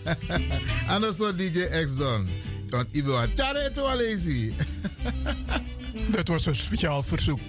Anders 0.94 1.18
zo 1.18 1.36
DJ 1.36 1.60
X 1.86 1.98
Don. 1.98 2.30
Want 2.70 2.96
ik 2.96 3.04
wil 3.04 3.28
to 3.74 3.86
alezi. 3.86 4.54
Dat 6.08 6.28
was 6.28 6.46
een 6.46 6.56
speciaal 6.56 7.04
verzoek. 7.04 7.40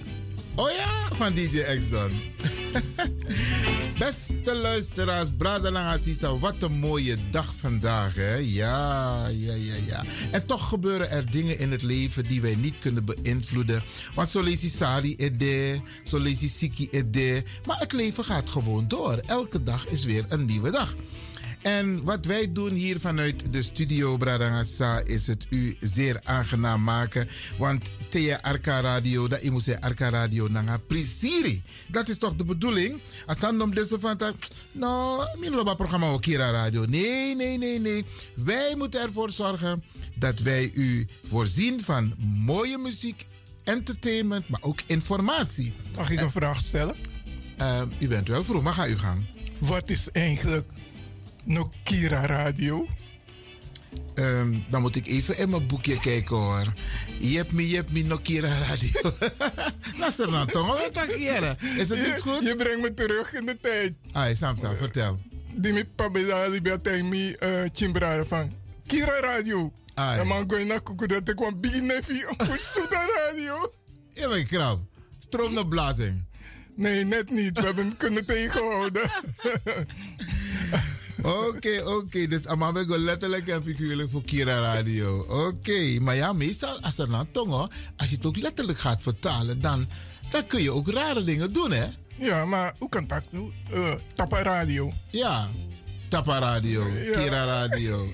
Oh 0.55 0.69
ja, 0.69 1.15
van 1.15 1.33
DJ 1.33 1.59
X 1.79 1.89
Don. 1.89 2.11
Beste 4.03 4.55
luisteraars, 4.55 5.29
Bradalang 5.37 5.87
Assisa, 5.87 6.37
wat 6.37 6.63
een 6.63 6.79
mooie 6.79 7.17
dag 7.31 7.53
vandaag, 7.57 8.15
hè? 8.15 8.35
Ja, 8.35 9.27
ja, 9.27 9.53
ja, 9.53 9.75
ja. 9.87 10.03
En 10.31 10.45
toch 10.45 10.69
gebeuren 10.69 11.09
er 11.09 11.31
dingen 11.31 11.59
in 11.59 11.71
het 11.71 11.81
leven 11.81 12.23
die 12.23 12.41
wij 12.41 12.55
niet 12.55 12.73
kunnen 12.79 13.05
beïnvloeden. 13.05 13.83
Want 14.13 14.29
zo 14.29 14.45
Sali 14.55 15.15
ede, 15.15 15.81
zo 16.03 16.19
Siki 16.33 16.87
ede. 16.91 17.43
Maar 17.65 17.79
het 17.79 17.93
leven 17.93 18.23
gaat 18.23 18.49
gewoon 18.49 18.87
door. 18.87 19.21
Elke 19.25 19.63
dag 19.63 19.87
is 19.87 20.03
weer 20.03 20.25
een 20.27 20.45
nieuwe 20.45 20.71
dag. 20.71 20.95
En 21.63 22.03
wat 22.03 22.25
wij 22.25 22.51
doen 22.51 22.71
hier 22.71 22.99
vanuit 22.99 23.53
de 23.53 23.61
studio 23.61 24.17
Bradangasa 24.17 25.03
is 25.03 25.27
het 25.27 25.47
u 25.49 25.75
zeer 25.79 26.19
aangenaam 26.23 26.83
maken. 26.83 27.27
Want 27.57 27.91
Thea 28.09 28.39
Arca 28.41 28.79
Radio, 28.79 29.27
dat 29.27 29.43
je 29.43 29.51
moet 29.51 29.63
zeggen 29.63 29.83
Arca 29.83 30.09
Radio 30.09 30.47
nanga 30.47 30.77
prisiri. 30.77 31.63
Dat 31.87 32.09
is 32.09 32.17
toch 32.17 32.35
de 32.35 32.45
bedoeling? 32.45 33.01
Als 33.25 33.39
dan 33.39 33.61
om 33.61 33.73
deze 33.73 33.99
van 33.99 34.17
nou, 34.71 35.25
mijn 35.39 35.75
programma 35.75 36.07
ook 36.07 36.21
Kira 36.21 36.51
Radio. 36.51 36.85
Nee, 36.85 37.35
nee, 37.35 37.57
nee, 37.57 37.79
nee. 37.79 38.05
Wij 38.35 38.75
moeten 38.77 39.01
ervoor 39.01 39.29
zorgen 39.29 39.83
dat 40.15 40.39
wij 40.39 40.71
u 40.73 41.07
voorzien 41.23 41.83
van 41.83 42.15
mooie 42.45 42.77
muziek, 42.77 43.25
entertainment, 43.63 44.49
maar 44.49 44.61
ook 44.61 44.79
informatie. 44.85 45.73
Mag 45.95 46.09
ik 46.09 46.21
een 46.21 46.31
vraag 46.31 46.59
stellen? 46.59 46.95
Uh, 47.61 47.81
u 47.99 48.07
bent 48.07 48.27
wel 48.27 48.43
vroeg, 48.43 48.63
maar 48.63 48.73
ga 48.73 48.87
u 48.87 48.97
gang. 48.97 49.23
Wat 49.59 49.89
is 49.89 50.11
eigenlijk 50.11 50.67
Nokira 51.43 52.25
Radio? 52.25 52.87
Um, 54.15 54.65
dan 54.69 54.81
moet 54.81 54.95
ik 54.95 55.07
even 55.07 55.37
in 55.37 55.49
mijn 55.49 55.67
boekje 55.67 55.99
kijken 55.99 56.35
hoor. 56.35 56.73
Je 57.19 57.37
hebt 57.37 57.51
me, 57.51 57.69
je 57.69 57.75
hebt 57.75 57.91
me 57.91 58.03
Nokira 58.03 58.57
Radio. 58.57 59.01
Luister 59.99 60.31
nou 60.31 60.47
toch, 60.47 60.89
Is 61.77 61.89
het 61.89 62.05
niet 62.05 62.21
goed? 62.21 62.41
Je 62.41 62.55
brengt 62.55 62.81
me 62.81 62.93
terug 62.93 63.33
in 63.33 63.45
de 63.45 63.57
tijd. 63.61 63.93
Ah, 64.11 64.35
Samsa, 64.35 64.75
vertel. 64.75 65.19
Die 65.55 65.73
met 65.73 65.95
Pabela 65.95 66.47
Libertijn 66.47 67.09
me 67.09 67.37
uh, 67.43 67.69
Chimbrara 67.71 68.25
van 68.25 68.53
Kira 68.87 69.19
Radio. 69.19 69.73
Ah, 69.93 70.17
en 70.17 70.27
man 70.27 70.43
gooi 70.47 70.65
naar 70.65 70.81
koeken 70.81 71.07
dat 71.07 71.29
ik 71.29 71.35
kwam 71.35 71.59
neefje 71.61 72.29
op 72.29 72.41
Radio. 73.25 73.73
Ja, 74.09 74.27
maar 74.27 74.43
krauw. 74.43 74.87
Stroom 75.19 75.53
naar 75.53 75.67
blazing. 75.67 76.23
Nee, 76.75 77.03
net 77.05 77.29
niet. 77.29 77.59
We 77.59 77.65
hebben 77.65 77.85
hem 77.85 77.97
kunnen 77.97 78.25
tegenhouden. 78.25 79.09
Oké, 81.23 81.81
oké. 81.85 82.27
Dus 82.27 82.47
Amame 82.47 82.85
go 82.85 82.97
letterlijk 82.97 83.47
en 83.47 83.63
figuurlijk 83.63 84.09
voor 84.09 84.23
Kira 84.23 84.59
Radio. 84.59 85.19
Oké, 85.19 85.33
okay. 85.33 85.97
maar 85.97 86.15
ja, 86.15 86.33
meestal 86.33 86.79
als 86.79 86.97
er 86.97 87.09
nou 87.09 87.25
tongen, 87.31 87.69
als 87.97 88.09
je 88.09 88.15
het 88.15 88.25
ook 88.25 88.37
letterlijk 88.37 88.79
gaat 88.79 89.01
vertalen, 89.01 89.61
dan, 89.61 89.85
dan 90.31 90.47
kun 90.47 90.61
je 90.61 90.71
ook 90.71 90.89
rare 90.89 91.23
dingen 91.23 91.53
doen, 91.53 91.71
hè? 91.71 91.85
Ja, 92.15 92.45
maar 92.45 92.75
hoe 92.77 92.89
kan 92.89 93.07
dat? 93.07 93.23
Uh, 93.73 93.93
Tappa 94.15 94.41
Radio. 94.41 94.93
Ja, 95.09 95.49
Tappa 96.13 96.39
Radio, 96.39 96.87
ja. 96.87 97.17
Kira 97.17 97.45
Radio. 97.45 97.97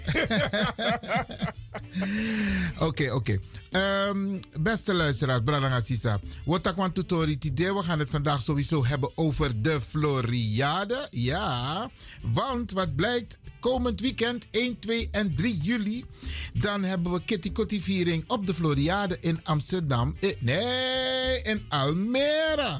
Oké, 2.88 3.12
oké. 3.12 3.40
Um, 3.72 4.40
beste 4.60 4.94
luisteraars, 4.94 5.42
Brananga 5.44 5.80
Sisa. 5.80 6.20
Wat 6.46 6.68
ik 6.68 6.76
want 6.76 6.96
tutorial 6.96 7.76
we 7.76 7.84
gaan 7.84 8.00
het 8.00 8.10
vandaag 8.10 8.42
sowieso 8.42 8.86
hebben 8.86 9.12
over 9.16 9.62
de 9.62 9.82
Floriade. 9.82 11.08
Ja, 11.10 11.90
want 12.22 12.72
wat 12.72 12.96
blijkt, 12.96 13.40
komend 13.60 14.00
weekend 14.00 14.48
1, 14.52 14.80
2 14.80 15.08
en 15.12 15.36
3 15.36 15.58
juli, 15.58 16.06
dan 16.54 16.84
hebben 16.84 17.12
we 17.12 17.22
Kitty 17.26 17.52
Kotti 17.52 17.82
viering 17.82 18.24
op 18.28 18.46
de 18.46 18.54
Floriade 18.54 19.18
in 19.20 19.40
Amsterdam. 19.44 20.18
Nee, 20.40 21.42
in 21.42 21.66
Almere. 21.70 22.80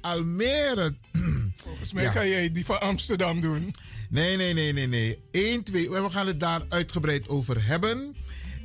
Almere. 0.00 0.94
Volgens 1.64 1.92
mij 1.92 2.02
ja. 2.02 2.10
ga 2.10 2.26
jij 2.26 2.50
die 2.50 2.64
van 2.64 2.80
Amsterdam 2.80 3.40
doen. 3.40 3.72
Nee, 4.10 4.36
nee, 4.36 4.54
nee, 4.54 4.72
nee, 4.72 4.86
nee. 4.86 5.18
1, 5.30 5.62
2. 5.62 5.90
We 5.90 6.10
gaan 6.10 6.26
het 6.26 6.40
daar 6.40 6.62
uitgebreid 6.68 7.28
over 7.28 7.66
hebben. 7.66 8.16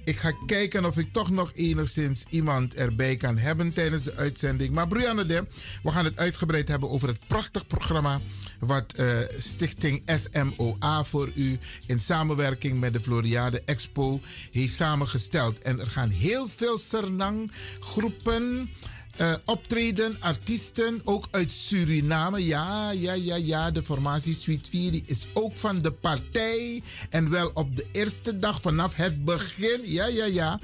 Ik 0.03 0.17
ga 0.17 0.31
kijken 0.45 0.85
of 0.85 0.97
ik 0.97 1.13
toch 1.13 1.29
nog 1.29 1.51
enigszins 1.53 2.25
iemand 2.29 2.75
erbij 2.75 3.15
kan 3.15 3.37
hebben 3.37 3.73
tijdens 3.73 4.03
de 4.03 4.15
uitzending. 4.15 4.73
Maar 4.73 4.87
Brianne 4.87 5.45
we 5.83 5.91
gaan 5.91 6.05
het 6.05 6.17
uitgebreid 6.17 6.67
hebben 6.67 6.89
over 6.89 7.07
het 7.07 7.19
prachtig 7.27 7.67
programma 7.67 8.19
wat 8.59 8.93
eh, 8.93 9.07
Stichting 9.37 10.03
SMOA 10.05 11.03
voor 11.03 11.31
u 11.35 11.59
in 11.85 11.99
samenwerking 11.99 12.79
met 12.79 12.93
de 12.93 12.99
Floriade 12.99 13.61
Expo 13.65 14.21
heeft 14.51 14.73
samengesteld. 14.73 15.59
En 15.59 15.79
er 15.79 15.87
gaan 15.87 16.09
heel 16.09 16.47
veel 16.47 16.77
Sernang 16.77 17.51
groepen 17.79 18.69
eh, 19.15 19.33
optreden, 19.45 20.17
artiesten, 20.19 21.01
ook 21.03 21.27
uit 21.31 21.51
Suriname. 21.51 22.45
Ja, 22.45 22.91
ja, 22.91 23.13
ja, 23.13 23.35
ja. 23.35 23.71
De 23.71 23.83
formatie 23.83 24.33
Sweet 24.33 24.69
4 24.69 24.91
die 24.91 25.03
is 25.05 25.27
ook 25.33 25.57
van 25.57 25.77
de 25.77 25.91
partij. 25.91 26.83
En 27.09 27.29
wel 27.29 27.51
op 27.53 27.75
de 27.75 27.87
eerste 27.91 28.37
dag 28.37 28.61
vanaf 28.61 28.95
het 28.95 29.25
begin. 29.25 29.79
Ja, 29.83 30.07
ja, 30.07 30.25
ja. 30.25 30.59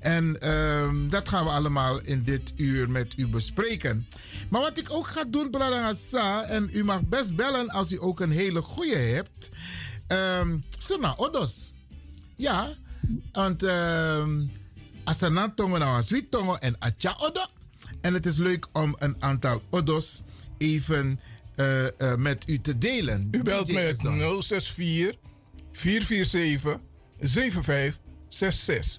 En 0.00 0.40
ehm, 0.40 1.08
dat 1.08 1.28
gaan 1.28 1.44
we 1.44 1.50
allemaal 1.50 2.00
in 2.00 2.22
dit 2.22 2.52
uur 2.56 2.90
met 2.90 3.12
u 3.16 3.26
bespreken. 3.26 4.06
Maar 4.48 4.60
wat 4.60 4.78
ik 4.78 4.92
ook 4.92 5.06
ga 5.06 5.24
doen, 5.24 5.50
Bradangasa, 5.50 6.42
en 6.42 6.68
u 6.72 6.84
mag 6.84 7.02
best 7.02 7.36
bellen 7.36 7.68
als 7.68 7.92
u 7.92 7.98
ook 8.00 8.20
een 8.20 8.30
hele 8.30 8.62
goede 8.62 8.96
hebt. 8.96 9.50
Um, 10.40 10.64
Sena 10.78 11.14
Odos. 11.16 11.72
Ja, 12.36 12.74
want 13.32 13.62
um, 13.62 14.50
Asana 15.04 15.52
nou 15.56 16.02
Sweet 16.02 16.30
Tongo 16.30 16.54
en 16.54 16.76
Acha 16.78 17.14
Odo. 17.18 17.55
En 18.06 18.14
het 18.14 18.26
is 18.26 18.36
leuk 18.36 18.66
om 18.72 18.94
een 18.98 19.22
aantal 19.22 19.62
Odos 19.70 20.22
even 20.58 21.20
uh, 21.56 21.82
uh, 21.82 22.14
met 22.14 22.48
u 22.48 22.60
te 22.60 22.78
delen. 22.78 23.28
U 23.30 23.42
belt 23.42 23.72
met 23.72 23.98
064 23.98 25.18
447 25.72 26.80
7566. 27.20 28.98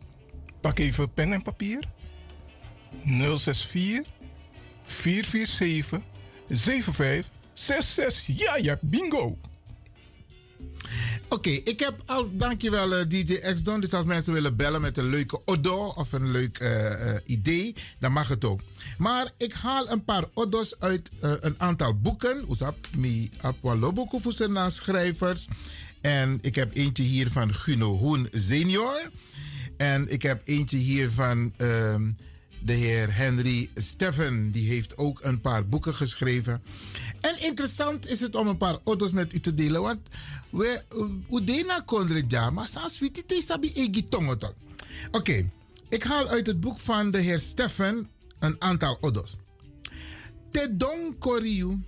Pak 0.62 0.80
even 0.80 1.14
pen 1.14 1.34
en 1.34 1.42
papier. 1.42 1.88
064 3.04 4.04
447 4.84 6.02
7566. 6.50 8.38
Ja, 8.38 8.58
ja, 8.58 8.78
bingo. 8.82 9.38
Oké, 11.30 11.50
ik 11.50 11.80
heb 11.80 12.02
al, 12.06 12.38
dankjewel 12.38 13.00
uh, 13.00 13.06
DJ 13.08 13.34
X 13.34 13.64
Don. 13.64 13.80
Dus 13.80 13.94
als 13.94 14.06
mensen 14.06 14.34
willen 14.34 14.56
bellen 14.56 14.82
met 14.82 14.98
een 14.98 15.10
leuke 15.10 15.42
odor 15.46 15.94
of 15.94 16.12
een 16.12 16.32
leuk 16.32 16.60
uh, 16.62 16.70
uh, 16.70 17.16
idee, 17.26 17.76
dan 18.00 18.12
mag 18.12 18.28
het 18.28 18.46
ook. 18.46 18.60
Maar 18.98 19.32
ik 19.38 19.54
haal 19.54 19.90
een 19.90 20.04
paar 20.04 20.24
odos 20.34 20.80
uit 20.80 21.10
een 21.20 21.56
aantal 21.58 22.00
boeken. 22.00 22.44
Oesap, 22.50 22.78
mi 22.96 23.30
apwaloboku 23.42 24.20
schrijvers. 24.68 25.48
En 26.02 26.38
ik 26.42 26.56
heb 26.56 26.76
eentje 26.76 27.04
hier 27.04 27.32
van 27.32 27.54
Guno 27.54 27.98
Hoen 27.98 28.28
senior. 28.32 29.12
En 29.78 30.12
ik 30.12 30.22
heb 30.22 30.42
eentje 30.44 30.78
hier 30.78 31.12
van 31.12 31.54
ehm, 31.58 32.12
de 32.60 32.74
heer 32.74 33.16
Henry 33.16 33.70
Steffen. 33.74 34.52
Die 34.52 34.68
heeft 34.68 34.98
ook 34.98 35.24
een 35.24 35.42
paar 35.42 35.68
boeken 35.68 35.96
geschreven. 35.96 36.62
En 37.22 37.44
interessant 37.44 38.08
is 38.08 38.20
het 38.20 38.36
om 38.36 38.48
een 38.48 38.58
paar 38.58 38.78
ouders 38.84 39.12
met 39.12 39.34
u 39.34 39.40
te 39.40 39.54
delen. 39.54 39.82
Want 39.82 40.00
we 40.50 40.84
udena 41.32 41.82
kondre 41.86 42.24
ja, 42.28 42.50
maar 42.50 42.68
sa 42.68 42.88
switi 42.88 43.26
te 43.26 43.42
sabi 43.46 43.72
egi 43.74 44.08
tongotok. 44.08 44.54
Oké, 45.12 45.50
ik 45.90 46.04
haal 46.04 46.28
uit 46.28 46.48
het 46.48 46.60
boek 46.60 46.80
van 46.80 47.12
de 47.12 47.18
heer 47.18 47.40
Steffen 47.40 48.10
een 48.40 48.56
aantal 48.60 48.98
ouders. 49.02 49.38
Te 50.52 50.78
don 50.78 51.16
koriu 51.20 51.84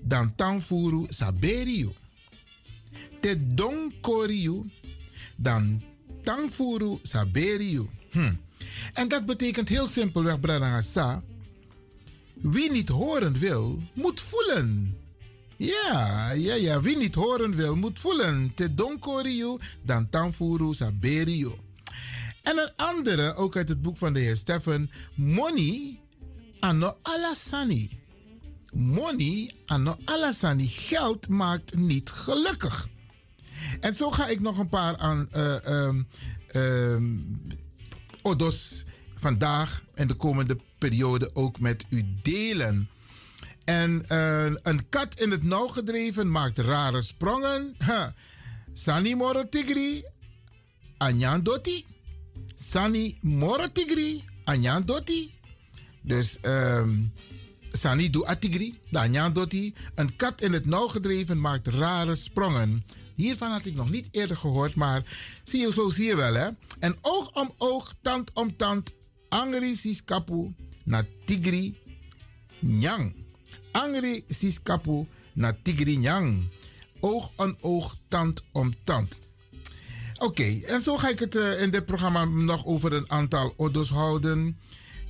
dan 0.00 0.34
tanfuru 0.34 1.04
saberiu. 1.08 1.92
Te 3.20 3.54
don 3.54 3.92
koriu 4.00 4.70
dan 5.36 5.82
tanfuru 6.22 6.98
saberiu. 7.02 7.88
Hm. 8.10 8.34
En 8.92 9.08
dat 9.08 9.26
betekent 9.26 9.68
heel 9.68 9.86
simpelweg, 9.86 10.40
Bradangasa. 10.40 11.22
Wie 12.42 12.70
niet 12.70 12.88
horen 12.88 13.38
wil, 13.38 13.82
moet 13.94 14.20
voelen. 14.20 14.96
Ja, 15.56 16.30
ja, 16.32 16.54
ja. 16.54 16.80
Wie 16.80 16.96
niet 16.96 17.14
horen 17.14 17.56
wil, 17.56 17.76
moet 17.76 17.98
voelen. 17.98 18.52
Te 18.54 18.74
donkoriu 18.74 19.58
dan 19.82 20.08
tanfuru 20.10 20.74
saberiu. 20.74 21.52
En 22.42 22.58
een 22.58 22.70
andere, 22.76 23.34
ook 23.34 23.56
uit 23.56 23.68
het 23.68 23.82
boek 23.82 23.96
van 23.96 24.12
de 24.12 24.20
heer 24.20 24.36
Steffen. 24.36 24.90
Money 25.14 26.00
ano 26.60 26.96
alasani. 27.02 28.00
Money 28.74 29.50
ano 29.66 29.96
alasani. 30.04 30.66
Geld 30.66 31.28
maakt 31.28 31.76
niet 31.76 32.10
gelukkig. 32.10 32.88
En 33.80 33.94
zo 33.94 34.10
ga 34.10 34.26
ik 34.26 34.40
nog 34.40 34.58
een 34.58 34.68
paar 34.68 34.96
aan 34.96 35.28
uh, 35.36 35.56
um, 35.68 36.08
um, 36.54 37.40
odos 38.22 38.84
vandaag 39.22 39.82
en 39.94 40.08
de 40.08 40.14
komende 40.14 40.58
periode 40.78 41.30
ook 41.34 41.60
met 41.60 41.84
u 41.88 42.04
delen. 42.22 42.88
En 43.64 44.04
uh, 44.08 44.44
een 44.62 44.88
kat 44.88 45.20
in 45.20 45.30
het 45.30 45.42
nauw 45.42 45.66
gedreven 45.66 46.30
maakt 46.30 46.58
rare 46.58 47.02
sprongen. 47.02 47.76
Sani 48.72 49.14
moro 49.14 49.48
tigri, 49.48 50.04
anyan 50.98 51.42
doti. 51.42 51.84
Sani 52.54 53.18
moro 53.20 53.66
tigri, 53.72 54.24
anyan 54.44 54.82
doti. 54.82 55.30
Dus 56.02 56.38
um, 56.42 57.12
Sani 57.72 58.10
doe 58.10 58.26
atigri, 58.26 58.78
doti. 59.32 59.74
Een 59.94 60.16
kat 60.16 60.40
in 60.40 60.52
het 60.52 60.66
nauw 60.66 60.88
gedreven 60.88 61.40
maakt 61.40 61.66
rare 61.66 62.14
sprongen. 62.14 62.84
Hiervan 63.14 63.50
had 63.50 63.66
ik 63.66 63.74
nog 63.74 63.90
niet 63.90 64.08
eerder 64.10 64.36
gehoord, 64.36 64.74
maar 64.74 65.02
zie 65.44 65.60
je, 65.60 65.72
zo 65.72 65.88
zie 65.88 66.06
je 66.06 66.16
wel 66.16 66.34
hè. 66.34 66.48
En 66.78 66.96
oog 67.00 67.34
om 67.34 67.52
oog, 67.58 67.94
tand 68.00 68.30
om 68.32 68.56
tand, 68.56 68.92
angri 69.32 69.76
sis 69.76 70.04
kapu 70.04 70.52
na 70.84 71.02
tigri 71.24 71.74
nyang. 72.60 73.14
Angri 73.72 74.24
sis 74.28 74.60
kapu 74.62 75.06
na 75.34 75.52
tigri 75.52 75.96
nyang. 75.96 76.48
Oog 77.00 77.32
om 77.36 77.56
oog, 77.60 77.96
tand 78.08 78.44
om 78.52 78.72
tand. 78.84 79.20
Oké, 80.18 80.60
en 80.66 80.82
zo 80.82 80.96
ga 80.96 81.08
ik 81.08 81.18
het 81.18 81.34
uh, 81.34 81.60
in 81.62 81.70
dit 81.70 81.86
programma 81.86 82.24
nog 82.24 82.66
over 82.66 82.92
een 82.92 83.10
aantal 83.10 83.54
odos 83.56 83.90
houden. 83.90 84.58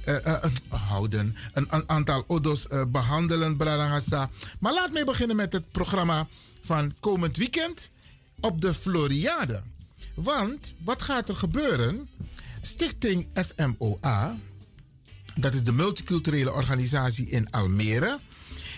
Uh, 0.08 0.16
uh, 0.26 0.44
houden. 0.68 1.36
Een, 1.52 1.88
aantal 1.88 2.24
odos 2.26 2.66
behandelen, 2.88 3.56
Bradangasa. 3.56 4.30
Maar 4.60 4.72
laat 4.72 4.92
mij 4.92 5.04
beginnen 5.04 5.36
met 5.36 5.52
het 5.52 5.70
programma 5.70 6.28
van 6.60 6.94
komend 7.00 7.36
weekend 7.36 7.90
op 8.40 8.60
de 8.60 8.74
Floriade. 8.74 9.62
Want 10.14 10.74
wat 10.84 11.02
gaat 11.02 11.28
er 11.28 11.36
gebeuren? 11.36 12.08
Stichting 12.64 13.26
SMOA, 13.34 14.36
dat 15.36 15.54
is 15.54 15.64
de 15.64 15.72
multiculturele 15.72 16.52
organisatie 16.52 17.30
in 17.30 17.50
Almere, 17.50 18.18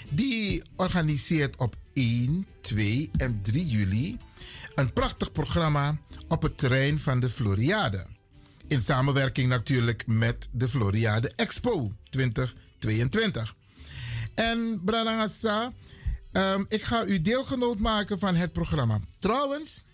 die 0.09 0.63
organiseert 0.77 1.57
op 1.57 1.77
1, 1.93 2.47
2 2.61 3.11
en 3.17 3.43
3 3.43 3.67
juli 3.67 4.17
een 4.75 4.93
prachtig 4.93 5.33
programma 5.33 5.99
op 6.29 6.43
het 6.43 6.59
terrein 6.59 6.99
van 6.99 7.21
de 7.21 7.31
Floriade. 7.31 8.07
In 8.67 8.83
samenwerking 8.83 9.49
natuurlijk 9.49 10.07
met 10.07 10.49
de 10.53 10.69
Floriade 10.69 11.33
Expo 11.37 11.93
2022. 12.11 13.55
En 14.35 14.81
Branagasa, 14.85 15.73
um, 16.33 16.65
ik 16.69 16.83
ga 16.83 17.05
u 17.05 17.21
deelgenoot 17.21 17.79
maken 17.79 18.19
van 18.19 18.35
het 18.35 18.53
programma. 18.53 19.01
Trouwens, 19.19 19.85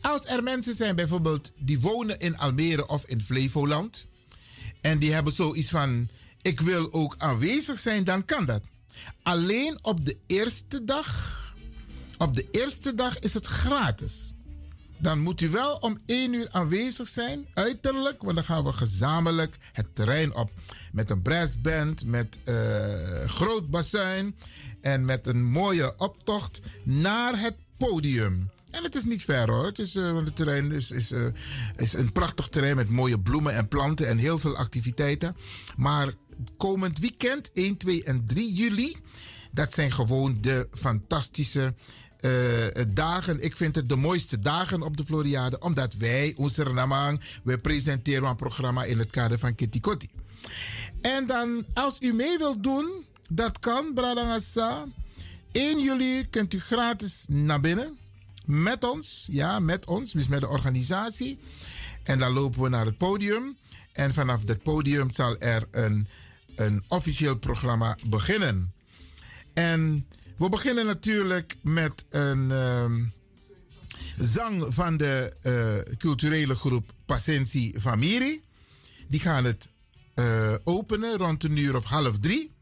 als 0.00 0.26
er 0.26 0.42
mensen 0.42 0.74
zijn 0.74 0.96
bijvoorbeeld 0.96 1.52
die 1.58 1.80
wonen 1.80 2.18
in 2.18 2.38
Almere 2.38 2.88
of 2.88 3.04
in 3.04 3.20
Flevoland 3.20 4.06
en 4.80 4.98
die 4.98 5.12
hebben 5.12 5.32
zoiets 5.32 5.68
van 5.68 6.08
ik 6.42 6.60
wil 6.60 6.92
ook 6.92 7.14
aanwezig 7.18 7.78
zijn, 7.78 8.04
dan 8.04 8.24
kan 8.24 8.44
dat. 8.44 8.62
Alleen 9.22 9.78
op 9.82 10.04
de 10.04 10.16
eerste 10.26 10.84
dag, 10.84 11.54
op 12.18 12.34
de 12.34 12.48
eerste 12.50 12.94
dag 12.94 13.18
is 13.18 13.34
het 13.34 13.46
gratis. 13.46 14.34
Dan 14.98 15.18
moet 15.18 15.40
u 15.40 15.48
wel 15.48 15.76
om 15.76 15.98
1 16.06 16.32
uur 16.32 16.48
aanwezig 16.50 17.08
zijn, 17.08 17.46
uiterlijk, 17.54 18.22
want 18.22 18.34
dan 18.34 18.44
gaan 18.44 18.64
we 18.64 18.72
gezamenlijk 18.72 19.56
het 19.72 19.94
terrein 19.94 20.34
op. 20.34 20.50
Met 20.92 21.10
een 21.10 21.22
brassband, 21.22 22.04
met 22.04 22.38
uh, 22.44 22.54
groot 23.24 23.70
bassuin 23.70 24.36
en 24.80 25.04
met 25.04 25.26
een 25.26 25.44
mooie 25.44 25.94
optocht 25.96 26.60
naar 26.82 27.40
het 27.40 27.54
podium. 27.76 28.50
En 28.70 28.82
het 28.82 28.94
is 28.94 29.04
niet 29.04 29.24
ver 29.24 29.50
hoor. 29.50 29.64
Het, 29.64 29.78
is, 29.78 29.96
uh, 29.96 30.16
het 30.16 30.36
terrein 30.36 30.72
is, 30.72 30.90
is, 30.90 31.12
uh, 31.12 31.26
is 31.76 31.92
een 31.92 32.12
prachtig 32.12 32.48
terrein 32.48 32.76
met 32.76 32.88
mooie 32.88 33.20
bloemen 33.20 33.54
en 33.54 33.68
planten 33.68 34.08
en 34.08 34.18
heel 34.18 34.38
veel 34.38 34.56
activiteiten. 34.56 35.36
Maar 35.76 36.12
komend 36.56 36.98
weekend, 36.98 37.50
1, 37.52 37.76
2 37.76 38.04
en 38.04 38.26
3 38.26 38.52
juli, 38.52 38.96
dat 39.52 39.74
zijn 39.74 39.92
gewoon 39.92 40.38
de 40.40 40.68
fantastische 40.72 41.74
uh, 42.20 42.32
dagen. 42.88 43.44
Ik 43.44 43.56
vind 43.56 43.76
het 43.76 43.88
de 43.88 43.96
mooiste 43.96 44.38
dagen 44.38 44.82
op 44.82 44.96
de 44.96 45.04
Floriade, 45.04 45.58
omdat 45.58 45.94
wij, 45.94 46.34
onze 46.36 46.62
Renamang, 46.62 47.20
we 47.44 47.58
presenteren 47.58 48.28
een 48.28 48.36
programma 48.36 48.84
in 48.84 48.98
het 48.98 49.10
kader 49.10 49.38
van 49.38 49.54
Kitty 49.54 49.80
Kotti. 49.80 50.08
En 51.00 51.26
dan, 51.26 51.64
als 51.74 51.96
u 52.00 52.12
mee 52.12 52.38
wilt 52.38 52.62
doen, 52.62 53.04
dat 53.30 53.58
kan, 53.58 53.94
Bradangasa. 53.94 54.86
1 55.52 55.80
juli 55.80 56.28
kunt 56.30 56.54
u 56.54 56.60
gratis 56.60 57.24
naar 57.28 57.60
binnen 57.60 57.98
met 58.46 58.84
ons, 58.84 59.28
ja, 59.30 59.60
met 59.60 59.86
ons, 59.86 60.12
dus 60.12 60.28
met 60.28 60.40
de 60.40 60.48
organisatie. 60.48 61.38
En 62.02 62.18
dan 62.18 62.32
lopen 62.32 62.62
we 62.62 62.68
naar 62.68 62.86
het 62.86 62.98
podium. 62.98 63.56
En 63.92 64.14
vanaf 64.14 64.42
het 64.46 64.62
podium 64.62 65.10
zal 65.10 65.36
er 65.38 65.68
een, 65.70 66.08
een 66.54 66.84
officieel 66.88 67.38
programma 67.38 67.98
beginnen. 68.06 68.72
En 69.54 70.06
we 70.36 70.48
beginnen 70.48 70.86
natuurlijk 70.86 71.56
met 71.62 72.04
een 72.08 72.50
ehm, 72.50 73.04
zang 74.16 74.64
van 74.68 74.96
de 74.96 75.32
eh, 75.42 75.94
culturele 75.96 76.54
groep 76.54 76.92
Pasensi 77.06 77.74
Famiri. 77.80 78.42
Die 79.08 79.20
gaan 79.20 79.44
het 79.44 79.68
eh, 80.14 80.54
openen 80.64 81.16
rond 81.16 81.44
een 81.44 81.56
uur 81.56 81.76
of 81.76 81.84
half 81.84 82.18
drie. 82.18 82.54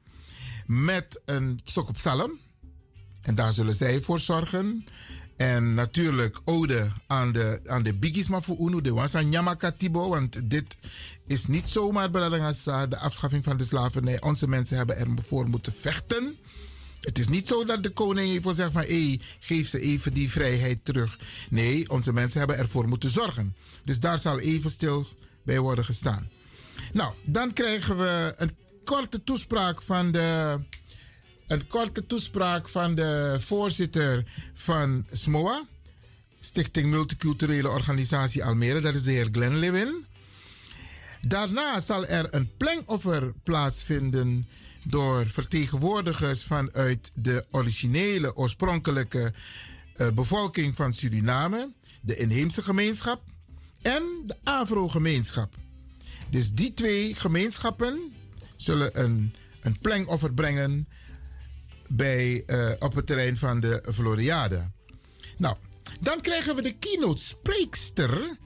Met 0.67 1.21
een 1.25 1.61
psalm. 1.93 2.39
En 3.23 3.35
daar 3.35 3.53
zullen 3.53 3.75
zij 3.75 4.01
voor 4.01 4.19
zorgen. 4.19 4.87
En 5.37 5.75
natuurlijk 5.75 6.41
ode 6.45 6.93
aan 7.07 7.33
de, 7.33 7.61
aan 7.67 7.83
de 7.83 7.95
bigisma 7.95 8.41
voor 8.41 8.59
UNO, 8.59 8.81
de 8.81 8.93
Wansa 8.93 9.21
Nyamakatibo. 9.21 10.09
Want 10.09 10.51
dit 10.51 10.77
is 11.27 11.47
niet 11.47 11.69
zomaar 11.69 12.13
de 12.13 12.99
afschaffing 12.99 13.45
van 13.45 13.57
de 13.57 13.65
slavernij. 13.65 14.21
Onze 14.21 14.49
mensen 14.49 14.77
hebben 14.77 14.97
ervoor 14.97 15.49
moeten 15.49 15.73
vechten. 15.73 16.37
Het 17.01 17.19
is 17.19 17.29
niet 17.29 17.49
zo 17.49 17.65
dat 17.65 17.83
de 17.83 17.91
koning 17.91 18.33
even 18.33 18.55
zegt 18.55 18.73
van 18.73 18.83
hé, 18.83 19.19
geef 19.39 19.69
ze 19.69 19.81
even 19.81 20.15
die 20.15 20.31
vrijheid 20.31 20.85
terug. 20.85 21.19
Nee, 21.51 21.91
onze 21.91 22.13
mensen 22.13 22.39
hebben 22.39 22.59
ervoor 22.59 22.89
moeten 22.89 23.11
zorgen. 23.11 23.57
Dus 23.85 24.01
daar 24.01 24.19
zal 24.19 24.39
even 24.39 24.71
stil 24.71 25.07
bij 25.43 25.59
worden 25.59 25.85
gestaan. 25.85 26.31
Nou, 26.93 27.13
dan 27.29 27.53
krijgen 27.53 27.97
we 27.97 28.35
een 28.37 28.57
korte 28.85 29.25
toespraak 29.25 29.83
van 29.83 30.13
de 30.13 30.59
een 31.47 31.67
korte 31.67 32.07
toespraak 32.07 32.69
van 32.69 32.95
de 32.95 33.37
voorzitter 33.41 34.25
van 34.55 35.07
SMOA, 35.13 35.67
Stichting 36.41 36.91
Multiculturele 36.91 37.69
Organisatie 37.69 38.45
Almere, 38.45 38.81
dat 38.81 38.95
is 38.95 39.03
de 39.03 39.11
heer 39.11 39.29
Glenn 39.33 39.59
Lewin. 39.59 40.05
Daarna 41.21 41.81
zal 41.81 42.07
er 42.07 42.27
een 42.31 42.57
plengoffer 42.57 43.33
plaatsvinden 43.43 44.49
door 44.85 45.27
vertegenwoordigers 45.27 46.45
vanuit 46.45 47.11
de 47.15 47.45
originele, 47.51 48.37
oorspronkelijke 48.37 49.33
uh, 49.97 50.09
bevolking 50.15 50.77
van 50.77 50.93
Suriname, 50.93 51.73
de 52.03 52.17
inheemse 52.17 52.63
gemeenschap 52.63 53.23
en 53.83 54.03
de 54.27 54.37
Afro-gemeenschap. 54.43 55.55
Dus 56.31 56.53
die 56.53 56.75
twee 56.75 57.15
gemeenschappen 57.15 58.13
zullen 58.57 59.03
een, 59.03 59.35
een 59.61 59.79
plengoffer 59.79 60.35
brengen 60.35 60.87
bij, 61.97 62.43
uh, 62.47 62.71
op 62.79 62.95
het 62.95 63.07
terrein 63.07 63.37
van 63.37 63.61
de 63.61 63.85
Floriade. 63.93 64.71
Nou, 65.39 65.57
dan 66.01 66.21
krijgen 66.21 66.55
we 66.55 66.63
de 66.63 66.77
keynote 66.79 67.23
spreekster. 67.23 68.37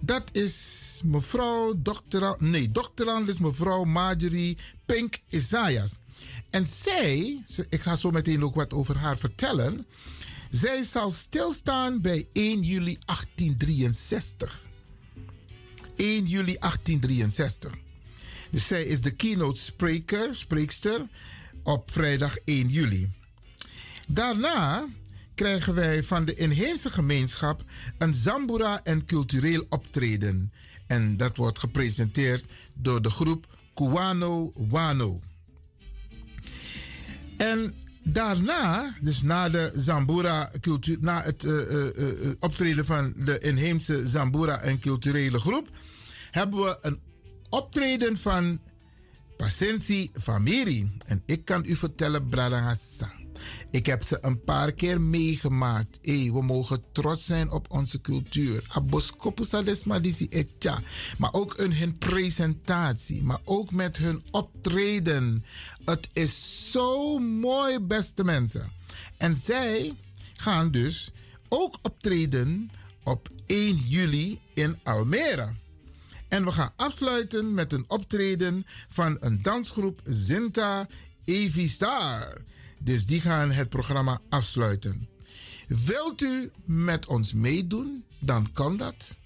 Dat 0.00 0.28
is 0.32 1.00
mevrouw 1.04 1.74
doctorand, 1.76 2.40
nee, 2.40 2.70
doctorand 2.70 3.28
is 3.28 3.38
mevrouw 3.38 3.84
Marjorie 3.84 4.58
Pink 4.86 5.18
Isaias. 5.28 5.98
En 6.50 6.66
zij, 6.68 7.44
ik 7.68 7.80
ga 7.80 7.96
zo 7.96 8.10
meteen 8.10 8.44
ook 8.44 8.54
wat 8.54 8.72
over 8.72 8.96
haar 8.96 9.18
vertellen. 9.18 9.86
Zij 10.50 10.82
zal 10.82 11.10
stilstaan 11.10 12.00
bij 12.00 12.28
1 12.32 12.62
juli 12.62 12.98
1863. 13.04 14.64
1 15.96 16.26
juli 16.26 16.56
1863. 16.58 17.72
Dus 18.50 18.66
zij 18.66 18.84
is 18.84 19.00
de 19.00 19.10
keynote 19.10 19.60
spreker, 19.60 20.34
spreekster 20.34 21.06
op 21.66 21.90
vrijdag 21.90 22.36
1 22.44 22.68
juli. 22.68 23.10
Daarna 24.08 24.86
krijgen 25.34 25.74
wij 25.74 26.02
van 26.02 26.24
de 26.24 26.34
inheemse 26.34 26.90
gemeenschap 26.90 27.64
een 27.98 28.14
zambura 28.14 28.80
en 28.82 29.04
cultureel 29.04 29.64
optreden. 29.68 30.52
En 30.86 31.16
dat 31.16 31.36
wordt 31.36 31.58
gepresenteerd 31.58 32.44
door 32.74 33.02
de 33.02 33.10
groep 33.10 33.46
Kuano 33.74 34.52
Wano. 34.54 35.20
En 37.36 37.74
daarna, 38.04 38.96
dus 39.00 39.22
na 39.22 39.48
de 39.48 39.72
Zambura 39.74 40.50
cultuur, 40.60 40.96
na 41.00 41.22
het 41.22 41.44
uh, 41.44 41.70
uh, 41.70 41.84
uh, 41.96 42.30
optreden 42.38 42.84
van 42.84 43.12
de 43.16 43.38
inheemse 43.38 44.08
Zambura 44.08 44.60
en 44.60 44.78
culturele 44.78 45.38
groep, 45.38 45.68
hebben 46.30 46.62
we 46.62 46.78
een 46.80 47.00
optreden 47.48 48.16
van 48.16 48.60
Pasensi 49.36 50.10
Famiri. 50.12 50.90
En 51.06 51.22
ik 51.26 51.44
kan 51.44 51.64
u 51.66 51.76
vertellen, 51.76 52.28
Bradangasa. 52.28 53.12
Ik 53.70 53.86
heb 53.86 54.02
ze 54.02 54.18
een 54.20 54.44
paar 54.44 54.72
keer 54.72 55.00
meegemaakt. 55.00 55.98
Hey, 56.02 56.30
we 56.32 56.42
mogen 56.42 56.82
trots 56.92 57.26
zijn 57.26 57.50
op 57.50 57.70
onze 57.70 58.00
cultuur. 58.00 58.66
Etja. 60.28 60.80
Maar 61.18 61.32
ook 61.32 61.54
in 61.54 61.72
hun 61.72 61.98
presentatie. 61.98 63.22
Maar 63.22 63.40
ook 63.44 63.70
met 63.70 63.96
hun 63.96 64.22
optreden. 64.30 65.44
Het 65.84 66.08
is 66.12 66.70
zo 66.70 67.18
mooi, 67.18 67.80
beste 67.80 68.24
mensen. 68.24 68.72
En 69.16 69.36
zij 69.36 69.92
gaan 70.36 70.70
dus 70.70 71.12
ook 71.48 71.78
optreden 71.82 72.70
op 73.04 73.28
1 73.46 73.76
juli 73.76 74.40
in 74.54 74.78
Almere. 74.82 75.54
En 76.36 76.44
we 76.44 76.52
gaan 76.52 76.72
afsluiten 76.76 77.54
met 77.54 77.72
een 77.72 77.84
optreden 77.88 78.66
van 78.88 79.16
een 79.20 79.42
dansgroep 79.42 80.00
Zinta 80.04 80.88
Evi 81.24 81.68
Star. 81.68 82.42
Dus 82.78 83.06
die 83.06 83.20
gaan 83.20 83.50
het 83.50 83.68
programma 83.68 84.20
afsluiten. 84.28 85.08
Wilt 85.68 86.22
u 86.22 86.50
met 86.64 87.06
ons 87.06 87.32
meedoen? 87.32 88.04
Dan 88.18 88.52
kan 88.52 88.76
dat. 88.76 89.16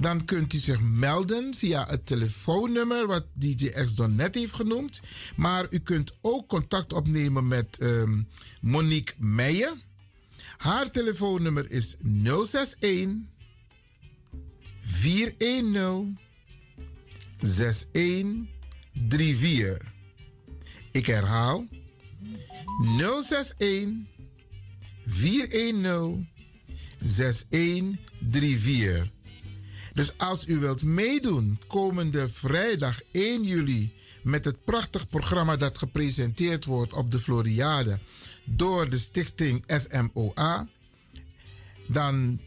Dan 0.00 0.24
kunt 0.24 0.52
u 0.52 0.58
zich 0.58 0.80
melden 0.80 1.54
via 1.54 1.86
het 1.88 2.06
telefoonnummer 2.06 3.06
wat 3.06 3.26
DJ 3.32 3.68
X 3.68 3.94
Don 3.94 4.14
net 4.14 4.34
heeft 4.34 4.54
genoemd. 4.54 5.00
Maar 5.36 5.66
u 5.70 5.78
kunt 5.78 6.12
ook 6.20 6.48
contact 6.48 6.92
opnemen 6.92 7.48
met 7.48 7.78
um, 7.82 8.28
Monique 8.60 9.14
Meijer. 9.18 9.76
Haar 10.56 10.90
telefoonnummer 10.90 11.70
is 11.70 11.96
061 12.00 13.36
410 14.92 16.18
6134. 17.40 19.92
Ik 20.92 21.06
herhaal 21.06 21.66
061 22.98 23.88
410 25.06 26.28
6134. 27.00 29.10
Dus 29.92 30.18
als 30.18 30.48
u 30.48 30.58
wilt 30.58 30.82
meedoen 30.82 31.58
komende 31.66 32.28
vrijdag 32.28 33.00
1 33.12 33.42
juli 33.42 33.92
met 34.22 34.44
het 34.44 34.64
prachtig 34.64 35.08
programma 35.08 35.56
dat 35.56 35.78
gepresenteerd 35.78 36.64
wordt 36.64 36.92
op 36.92 37.10
de 37.10 37.20
Floriade 37.20 37.98
door 38.44 38.90
de 38.90 38.98
stichting 38.98 39.64
SMOA, 39.66 40.68
dan 41.86 42.40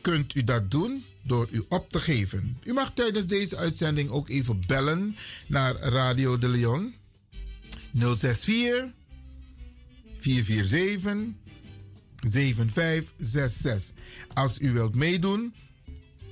kunt 0.00 0.34
u 0.34 0.42
dat 0.42 0.70
doen 0.70 1.04
door 1.24 1.48
u 1.50 1.64
op 1.68 1.90
te 1.90 2.00
geven. 2.00 2.58
U 2.64 2.72
mag 2.72 2.92
tijdens 2.92 3.26
deze 3.26 3.56
uitzending 3.56 4.10
ook 4.10 4.28
even 4.28 4.60
bellen 4.66 5.16
naar 5.46 5.74
Radio 5.74 6.38
de 6.38 6.48
Leon 6.48 6.94
064 7.92 8.92
447 10.18 11.42
7566. 12.30 13.94
Als 14.34 14.58
u 14.58 14.72
wilt 14.72 14.94
meedoen 14.94 15.54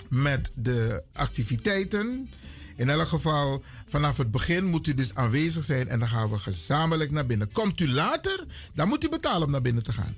met 0.08 0.52
de 0.54 1.02
activiteiten. 1.12 2.30
In 2.76 2.90
elk 2.90 3.08
geval, 3.08 3.62
vanaf 3.86 4.16
het 4.16 4.30
begin 4.30 4.64
moet 4.64 4.86
u 4.86 4.94
dus 4.94 5.14
aanwezig 5.14 5.64
zijn 5.64 5.88
en 5.88 5.98
dan 5.98 6.08
gaan 6.08 6.30
we 6.30 6.38
gezamenlijk 6.38 7.10
naar 7.10 7.26
binnen. 7.26 7.52
Komt 7.52 7.80
u 7.80 7.88
later, 7.88 8.46
dan 8.74 8.88
moet 8.88 9.04
u 9.04 9.08
betalen 9.08 9.44
om 9.44 9.50
naar 9.50 9.62
binnen 9.62 9.82
te 9.82 9.92
gaan. 9.92 10.16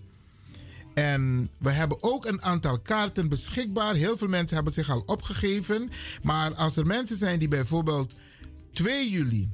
En 0.95 1.51
we 1.59 1.71
hebben 1.71 2.03
ook 2.03 2.27
een 2.27 2.43
aantal 2.43 2.79
kaarten 2.81 3.29
beschikbaar. 3.29 3.95
Heel 3.95 4.17
veel 4.17 4.29
mensen 4.29 4.55
hebben 4.55 4.73
zich 4.73 4.91
al 4.91 5.03
opgegeven. 5.07 5.91
Maar 6.23 6.55
als 6.55 6.77
er 6.77 6.87
mensen 6.87 7.17
zijn 7.17 7.39
die 7.39 7.49
bijvoorbeeld 7.49 8.15
2 8.73 9.11
juli 9.11 9.51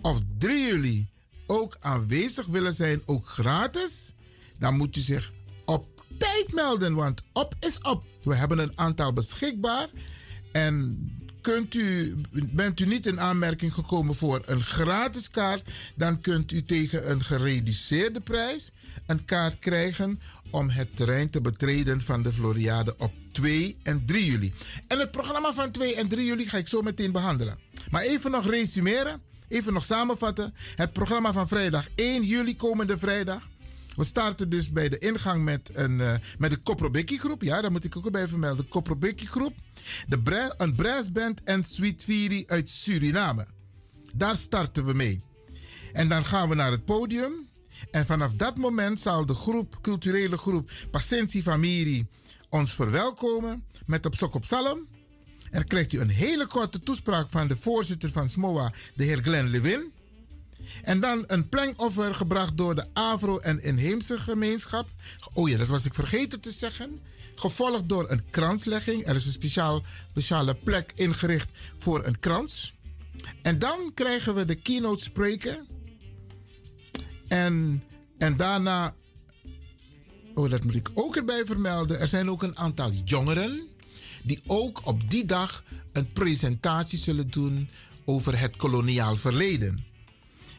of 0.00 0.20
3 0.38 0.66
juli 0.66 1.08
ook 1.46 1.76
aanwezig 1.80 2.46
willen 2.46 2.74
zijn, 2.74 3.02
ook 3.04 3.28
gratis, 3.28 4.12
dan 4.58 4.76
moet 4.76 4.96
u 4.96 5.00
zich 5.00 5.32
op 5.64 6.02
tijd 6.18 6.52
melden. 6.52 6.94
Want 6.94 7.22
op 7.32 7.54
is 7.60 7.78
op. 7.78 8.04
We 8.22 8.34
hebben 8.34 8.58
een 8.58 8.78
aantal 8.78 9.12
beschikbaar. 9.12 9.88
En 10.52 10.98
kunt 11.40 11.74
u, 11.74 12.16
bent 12.30 12.80
u 12.80 12.86
niet 12.86 13.06
in 13.06 13.20
aanmerking 13.20 13.74
gekomen 13.74 14.14
voor 14.14 14.40
een 14.44 14.62
gratis 14.62 15.30
kaart, 15.30 15.70
dan 15.94 16.20
kunt 16.20 16.52
u 16.52 16.62
tegen 16.62 17.10
een 17.10 17.24
gereduceerde 17.24 18.20
prijs 18.20 18.72
een 19.06 19.24
kaart 19.24 19.58
krijgen 19.58 20.20
om 20.54 20.70
het 20.70 20.96
terrein 20.96 21.30
te 21.30 21.40
betreden 21.40 22.00
van 22.00 22.22
de 22.22 22.32
Floriade 22.32 22.94
op 22.98 23.12
2 23.32 23.78
en 23.82 24.06
3 24.06 24.24
juli. 24.24 24.52
En 24.88 24.98
het 24.98 25.10
programma 25.10 25.52
van 25.52 25.70
2 25.70 25.94
en 25.94 26.08
3 26.08 26.26
juli 26.26 26.48
ga 26.48 26.56
ik 26.56 26.68
zo 26.68 26.82
meteen 26.82 27.12
behandelen. 27.12 27.58
Maar 27.90 28.02
even 28.02 28.30
nog 28.30 28.46
resumeren, 28.46 29.22
even 29.48 29.72
nog 29.72 29.84
samenvatten. 29.84 30.54
Het 30.74 30.92
programma 30.92 31.32
van 31.32 31.48
vrijdag 31.48 31.88
1 31.94 32.24
juli, 32.24 32.56
komende 32.56 32.98
vrijdag. 32.98 33.48
We 33.96 34.04
starten 34.04 34.48
dus 34.48 34.72
bij 34.72 34.88
de 34.88 34.98
ingang 34.98 35.44
met, 35.44 35.70
een, 35.72 35.98
uh, 35.98 36.14
met 36.38 36.50
de 36.50 36.56
Koprobeki 36.56 37.18
groep. 37.18 37.42
Ja, 37.42 37.60
daar 37.60 37.72
moet 37.72 37.84
ik 37.84 37.96
ook 37.96 38.10
bij 38.10 38.28
vermelden. 38.28 38.66
De 38.98 39.14
groep. 39.16 39.54
De 40.08 40.54
een 40.56 40.74
brassband 40.74 41.42
en 41.44 41.64
Sweet 41.64 42.04
Viri 42.04 42.44
uit 42.46 42.68
Suriname. 42.68 43.46
Daar 44.14 44.36
starten 44.36 44.84
we 44.84 44.92
mee. 44.92 45.22
En 45.92 46.08
dan 46.08 46.24
gaan 46.24 46.48
we 46.48 46.54
naar 46.54 46.70
het 46.70 46.84
podium. 46.84 47.32
En 47.90 48.06
vanaf 48.06 48.34
dat 48.34 48.56
moment 48.56 49.00
zal 49.00 49.26
de 49.26 49.34
groep, 49.34 49.78
culturele 49.82 50.36
groep 50.36 50.70
Pacentie 50.90 51.42
Familie 51.42 52.06
ons 52.48 52.72
verwelkomen 52.72 53.64
met 53.86 54.06
op 54.06 54.14
Sok 54.14 54.34
op. 54.34 54.44
En 54.50 54.86
dan 55.50 55.64
krijgt 55.64 55.92
u 55.92 56.00
een 56.00 56.08
hele 56.08 56.46
korte 56.46 56.82
toespraak 56.82 57.30
van 57.30 57.48
de 57.48 57.56
voorzitter 57.56 58.10
van 58.12 58.28
SMOA, 58.28 58.72
de 58.94 59.04
heer 59.04 59.22
Glenn 59.22 59.48
Lewin. 59.48 59.92
En 60.82 61.00
dan 61.00 61.24
een 61.26 61.48
plankoffer 61.48 62.14
gebracht 62.14 62.56
door 62.56 62.74
de 62.74 62.86
Afro- 62.92 63.38
en 63.38 63.62
Inheemse 63.62 64.18
gemeenschap. 64.18 64.88
Oh 65.32 65.48
ja, 65.48 65.58
dat 65.58 65.68
was 65.68 65.84
ik 65.84 65.94
vergeten 65.94 66.40
te 66.40 66.50
zeggen. 66.50 67.00
Gevolgd 67.34 67.88
door 67.88 68.10
een 68.10 68.30
kranslegging. 68.30 69.06
Er 69.06 69.16
is 69.16 69.26
een 69.26 69.32
speciaal, 69.32 69.82
speciale 70.10 70.54
plek 70.54 70.92
ingericht 70.94 71.48
voor 71.76 72.04
een 72.04 72.18
krans. 72.18 72.74
En 73.42 73.58
dan 73.58 73.90
krijgen 73.94 74.34
we 74.34 74.44
de 74.44 74.54
keynote 74.54 75.02
spreker. 75.02 75.64
En, 77.28 77.82
en 78.18 78.36
daarna, 78.36 78.94
oh 80.34 80.50
dat 80.50 80.64
moet 80.64 80.74
ik 80.74 80.90
ook 80.94 81.16
erbij 81.16 81.44
vermelden, 81.44 82.00
er 82.00 82.08
zijn 82.08 82.30
ook 82.30 82.42
een 82.42 82.58
aantal 82.58 82.90
jongeren 83.04 83.68
die 84.22 84.40
ook 84.46 84.86
op 84.86 85.10
die 85.10 85.24
dag 85.24 85.64
een 85.92 86.12
presentatie 86.12 86.98
zullen 86.98 87.30
doen 87.30 87.68
over 88.04 88.38
het 88.38 88.56
koloniaal 88.56 89.16
verleden. 89.16 89.84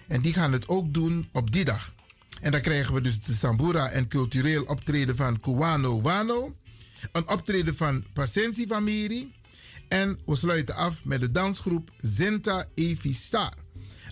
En 0.07 0.21
die 0.21 0.33
gaan 0.33 0.51
het 0.51 0.67
ook 0.67 0.93
doen 0.93 1.27
op 1.31 1.51
die 1.51 1.65
dag. 1.65 1.93
En 2.41 2.51
dan 2.51 2.61
krijgen 2.61 2.93
we 2.93 3.01
dus 3.01 3.19
de 3.19 3.33
Sambura 3.33 3.89
en 3.89 4.07
cultureel 4.07 4.63
optreden 4.63 5.15
van 5.15 5.39
Kuwano 5.39 6.01
Wano. 6.01 6.55
Een 7.11 7.27
optreden 7.27 7.75
van 7.75 8.05
Pacensi 8.13 8.67
Famiri. 8.67 9.33
En 9.87 10.19
we 10.25 10.35
sluiten 10.35 10.75
af 10.75 11.05
met 11.05 11.21
de 11.21 11.31
dansgroep 11.31 11.89
Zinta 11.97 12.65
Evi 12.73 13.13
Star. 13.13 13.53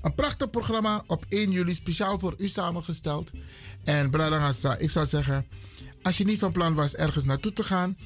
Een 0.03 0.15
prachtig 0.15 0.49
programma 0.49 1.03
op 1.07 1.25
1 1.29 1.51
juli 1.51 1.73
speciaal 1.73 2.19
voor 2.19 2.35
u 2.37 2.47
samengesteld. 2.47 3.31
En 3.83 4.09
Bradangasa, 4.09 4.77
ik 4.77 4.89
zou 4.89 5.05
zeggen, 5.05 5.45
als 6.01 6.17
je 6.17 6.23
niet 6.23 6.39
van 6.39 6.51
plan 6.51 6.73
was 6.73 6.95
ergens 6.95 7.23
naartoe 7.23 7.53
te 7.53 7.63
gaan, 7.63 7.97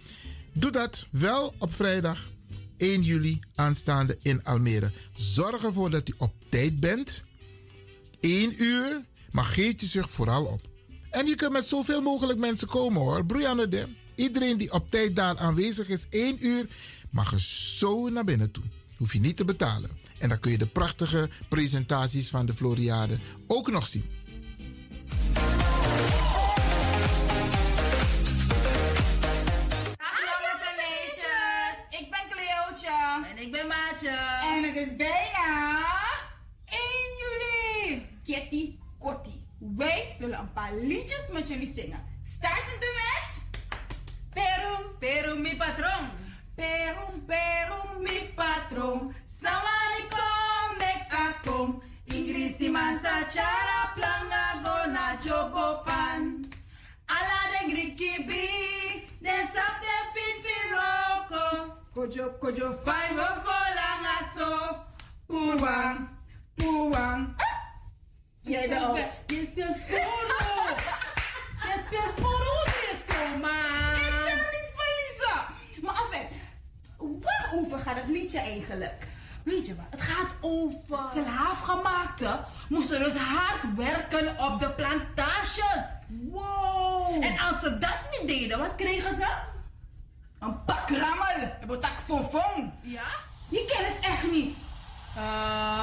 doe 0.54 0.72
dat 0.72 1.08
wel 1.12 1.54
op 1.60 1.74
vrijdag 1.74 2.30
1 2.78 3.02
juli 3.02 3.40
aanstaande 3.56 4.18
in 4.22 4.44
Almere. 4.44 4.92
Zorg 5.14 5.64
ervoor 5.64 5.90
dat 5.90 6.10
u 6.10 6.14
op 6.18 6.34
tijd 6.50 6.80
bent. 6.80 7.24
1 8.20 8.64
uur, 8.64 9.02
maar 9.32 9.46
geef 9.46 9.82
je 9.82 9.86
zich 9.86 10.10
vooral 10.10 10.46
op. 10.46 10.62
En 11.10 11.26
je 11.26 11.36
kunt 11.36 11.52
met 11.52 11.66
zoveel 11.66 12.02
mogelijk 12.02 12.40
mensen 12.40 12.68
komen 12.68 13.02
hoor. 13.02 13.26
Broeianne 13.26 13.88
Iedereen 14.16 14.58
die 14.58 14.72
op 14.72 14.92
tijd 14.92 15.16
daar 15.16 15.38
aanwezig 15.38 15.90
is, 15.90 16.06
1 16.10 16.46
uur, 16.46 16.68
mag 17.12 17.32
er 17.34 17.40
zo 17.40 18.10
naar 18.10 18.24
binnen 18.24 18.52
toe. 18.52 18.64
Hoef 18.98 19.14
je 19.14 19.20
niet 19.20 19.38
te 19.38 19.46
betalen. 19.46 19.90
En 20.20 20.30
dan 20.30 20.40
kun 20.40 20.52
je 20.52 20.58
de 20.58 20.68
prachtige 20.68 21.30
presentaties 21.48 22.30
van 22.30 22.46
de 22.46 22.54
Floriade 22.54 23.18
ook 23.48 23.72
nog 23.72 23.88
zien. 23.88 24.06
Ik 31.90 32.10
ben 32.10 32.20
Cleootje. 32.30 33.26
En 33.36 33.42
ik 33.42 33.52
ben 33.52 33.68
Maatje. 33.68 34.10
En 34.56 34.64
het 34.64 34.76
is 34.76 34.96
bijna 34.96 35.78
1 36.66 36.80
juli. 37.20 38.08
Kitty 38.24 38.78
Kotti. 39.00 39.46
Wij 39.60 40.10
zullen 40.18 40.40
een 40.40 40.54
paar 40.54 40.76
liedjes 40.76 41.24
met 41.34 41.48
jullie 41.48 41.74
zingen. 41.74 42.04
Startende 42.24 42.94
met... 42.96 43.62
Perum, 44.34 44.98
Perum, 45.00 45.42
mi 45.42 45.56
patron. 45.56 46.27
Perum, 46.58 47.22
perum, 47.30 48.02
mi 48.02 48.34
patron. 48.36 49.14
Samaricom, 49.26 50.70
mekakom. 50.82 51.82
Ingrisi 52.08 52.70
mansa 52.70 53.14
chara 53.34 53.82
planga 53.96 54.44
gona 54.64 55.06
chopopan. 55.24 56.22
Ala 57.16 57.40
de 57.52 57.62
griki 57.72 58.14
bi, 58.28 58.46
de 59.22 59.36
sap 59.54 59.76
de 59.84 59.96
fin 60.14 60.36
fin 60.44 60.66
roko. 60.74 61.46
Kojo, 61.94 62.26
kojo, 62.42 62.70
wo 63.18 63.28
volanga 63.46 64.18
so. 64.34 64.50
Puwang, 65.28 66.10
puwang. 66.56 67.36
Jij 68.42 68.80
al... 68.80 68.96
Je 69.28 69.46
speelt 69.46 69.78
foro. 69.86 70.76
Je 71.62 71.84
speelt 71.86 72.14
foro 72.20 72.47
waarover 77.28 77.80
gaat 77.80 77.96
het 77.96 78.08
liedje 78.08 78.40
eigenlijk? 78.40 79.08
Weet 79.44 79.68
je 79.68 79.76
wat? 79.76 79.86
Het 79.90 80.02
gaat 80.02 80.36
over 80.42 81.00
slaafgemaakten 81.14 82.46
moesten 82.70 83.04
dus 83.04 83.16
hard 83.16 83.76
werken 83.76 84.40
op 84.40 84.60
de 84.60 84.70
plantages. 84.70 85.86
Wow. 86.08 87.24
En 87.24 87.40
als 87.40 87.60
ze 87.62 87.78
dat 87.78 87.98
niet 88.12 88.28
deden, 88.28 88.60
wat 88.60 88.76
kregen 88.76 89.16
ze? 89.16 89.28
Een 90.40 90.64
pak 90.66 90.90
rammel. 90.90 91.52
Een 91.68 91.80
tak 91.80 91.98
fonfon. 92.06 92.74
Ja? 92.82 93.04
Je 93.50 93.66
kent 93.66 93.88
het 93.88 93.98
echt 94.02 94.32
niet. 94.32 94.58
Uh, 95.18 95.77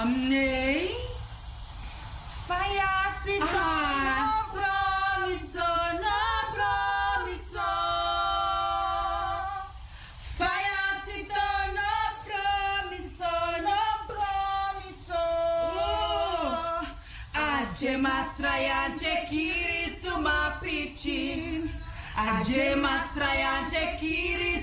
Aje 22.55 22.77
masrayan 22.77 23.67
kiri. 23.99 24.63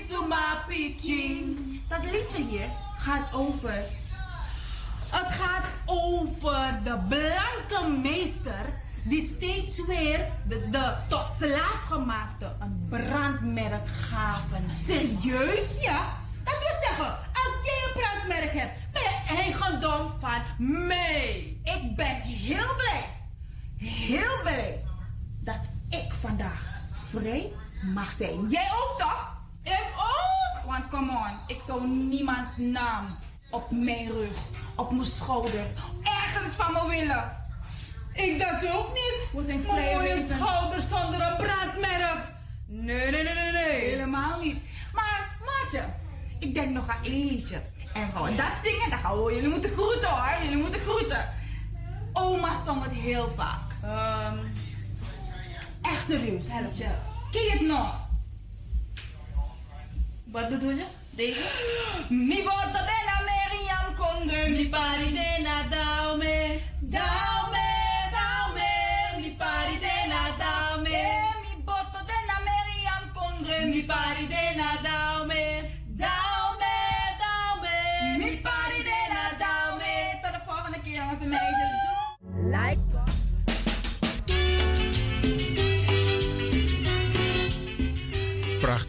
Dat 1.88 2.04
liedje 2.12 2.44
hier 2.44 2.70
gaat 2.98 3.34
over 3.34 3.84
Het 5.10 5.30
gaat 5.30 5.64
over 5.84 6.80
de 6.84 6.98
blanke 7.08 7.98
meester 8.02 8.64
die 9.04 9.34
steeds 9.36 9.86
weer 9.86 10.26
de, 10.48 10.68
de 10.70 10.94
tot 11.08 11.26
slaafgemaakte 11.38 12.52
een 12.60 12.86
brandmerk 12.88 13.86
gaven. 13.86 14.70
Serieus? 14.70 15.80
Ja, 15.80 16.16
dat 16.44 16.58
wil 16.58 16.76
zeggen, 16.88 17.18
als 17.32 17.64
jij 17.64 17.82
een 17.86 18.02
brandmerk 18.02 18.52
hebt, 18.52 18.72
ben 18.92 19.02
je 19.02 19.36
eigendom 19.36 20.10
van 20.20 20.42
mij. 20.86 21.56
Ik 21.64 21.96
ben 21.96 22.20
heel 22.20 22.74
blij, 22.76 23.04
heel 23.76 24.40
blij 24.42 24.84
dat 25.40 25.60
ik 25.88 26.12
vandaag 26.20 26.72
vrij 27.10 27.52
mag 28.02 28.12
zijn. 28.12 28.48
Jij 28.48 28.68
ook 28.80 28.94
toch? 28.98 29.32
Ik 29.62 29.86
ook! 29.96 30.70
Want 30.70 30.88
come 30.88 31.10
on, 31.10 31.34
ik 31.46 31.60
zou 31.60 31.86
niemands 31.86 32.56
naam 32.56 33.18
op 33.50 33.70
mijn 33.70 34.10
rug, 34.12 34.36
op 34.76 34.90
mijn 34.90 35.04
schouder, 35.04 35.66
ergens 36.02 36.52
van 36.54 36.72
me 36.72 36.88
willen. 36.88 37.40
Ik 38.12 38.38
dat 38.38 38.72
ook 38.72 38.92
niet. 38.92 39.18
We 39.32 39.42
zijn 39.42 39.62
Mijn 39.62 39.72
vrij 39.72 39.94
mooie 39.94 40.26
schouders 40.34 40.88
zonder 40.88 41.20
een 41.20 41.36
brandmerk. 41.36 42.20
Nee, 42.66 43.10
nee, 43.10 43.22
nee, 43.22 43.34
nee, 43.34 43.52
nee. 43.52 43.80
Helemaal 43.80 44.40
niet. 44.40 44.58
Maar, 44.92 45.36
maatje, 45.40 45.84
ik 46.38 46.54
denk 46.54 46.70
nog 46.70 46.88
aan 46.88 47.04
één 47.04 47.26
liedje. 47.26 47.62
En 47.92 48.12
gaan 48.12 48.22
we 48.22 48.34
dat 48.34 48.52
zingen, 48.62 48.90
dan 48.90 48.98
gaan 48.98 49.24
we 49.24 49.34
jullie 49.34 49.50
moeten 49.50 49.70
groeten 49.70 50.08
hoor. 50.08 50.42
Jullie 50.42 50.62
moeten 50.62 50.80
groeten. 50.80 51.28
Oma 52.12 52.54
zong 52.64 52.82
het 52.82 52.92
heel 52.92 53.32
vaak. 53.36 53.70
Ehm, 53.82 54.38
Echt 55.82 56.06
serieus. 56.08 56.46
Ken 56.46 56.70
je 57.40 57.50
het 57.50 57.66
nog? 57.66 58.00
wat 60.32 60.48
bedoel 60.48 60.70
je? 60.70 60.84
Deze? 61.10 61.40
Mi 62.08 62.42
bota 62.42 62.82
de 62.88 62.98
la 63.06 63.18
Meriam 63.28 63.94
Kondre, 63.94 64.48
mi 64.48 64.68
pari 64.68 65.12
de 65.12 65.66
daume. 65.70 66.58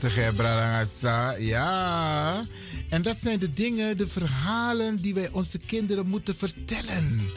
Prachtig 0.04 0.24
hè, 0.24 0.34
Brarangasa. 0.34 1.38
Ja. 1.38 2.44
En 2.90 3.02
dat 3.02 3.18
zijn 3.18 3.40
de 3.40 3.54
dingen, 3.54 3.98
de 3.98 4.08
verhalen 4.08 5.02
die 5.02 5.14
wij 5.14 5.30
onze 5.32 5.58
kinderen 5.58 6.08
moeten 6.08 6.36
vertellen. 6.36 7.30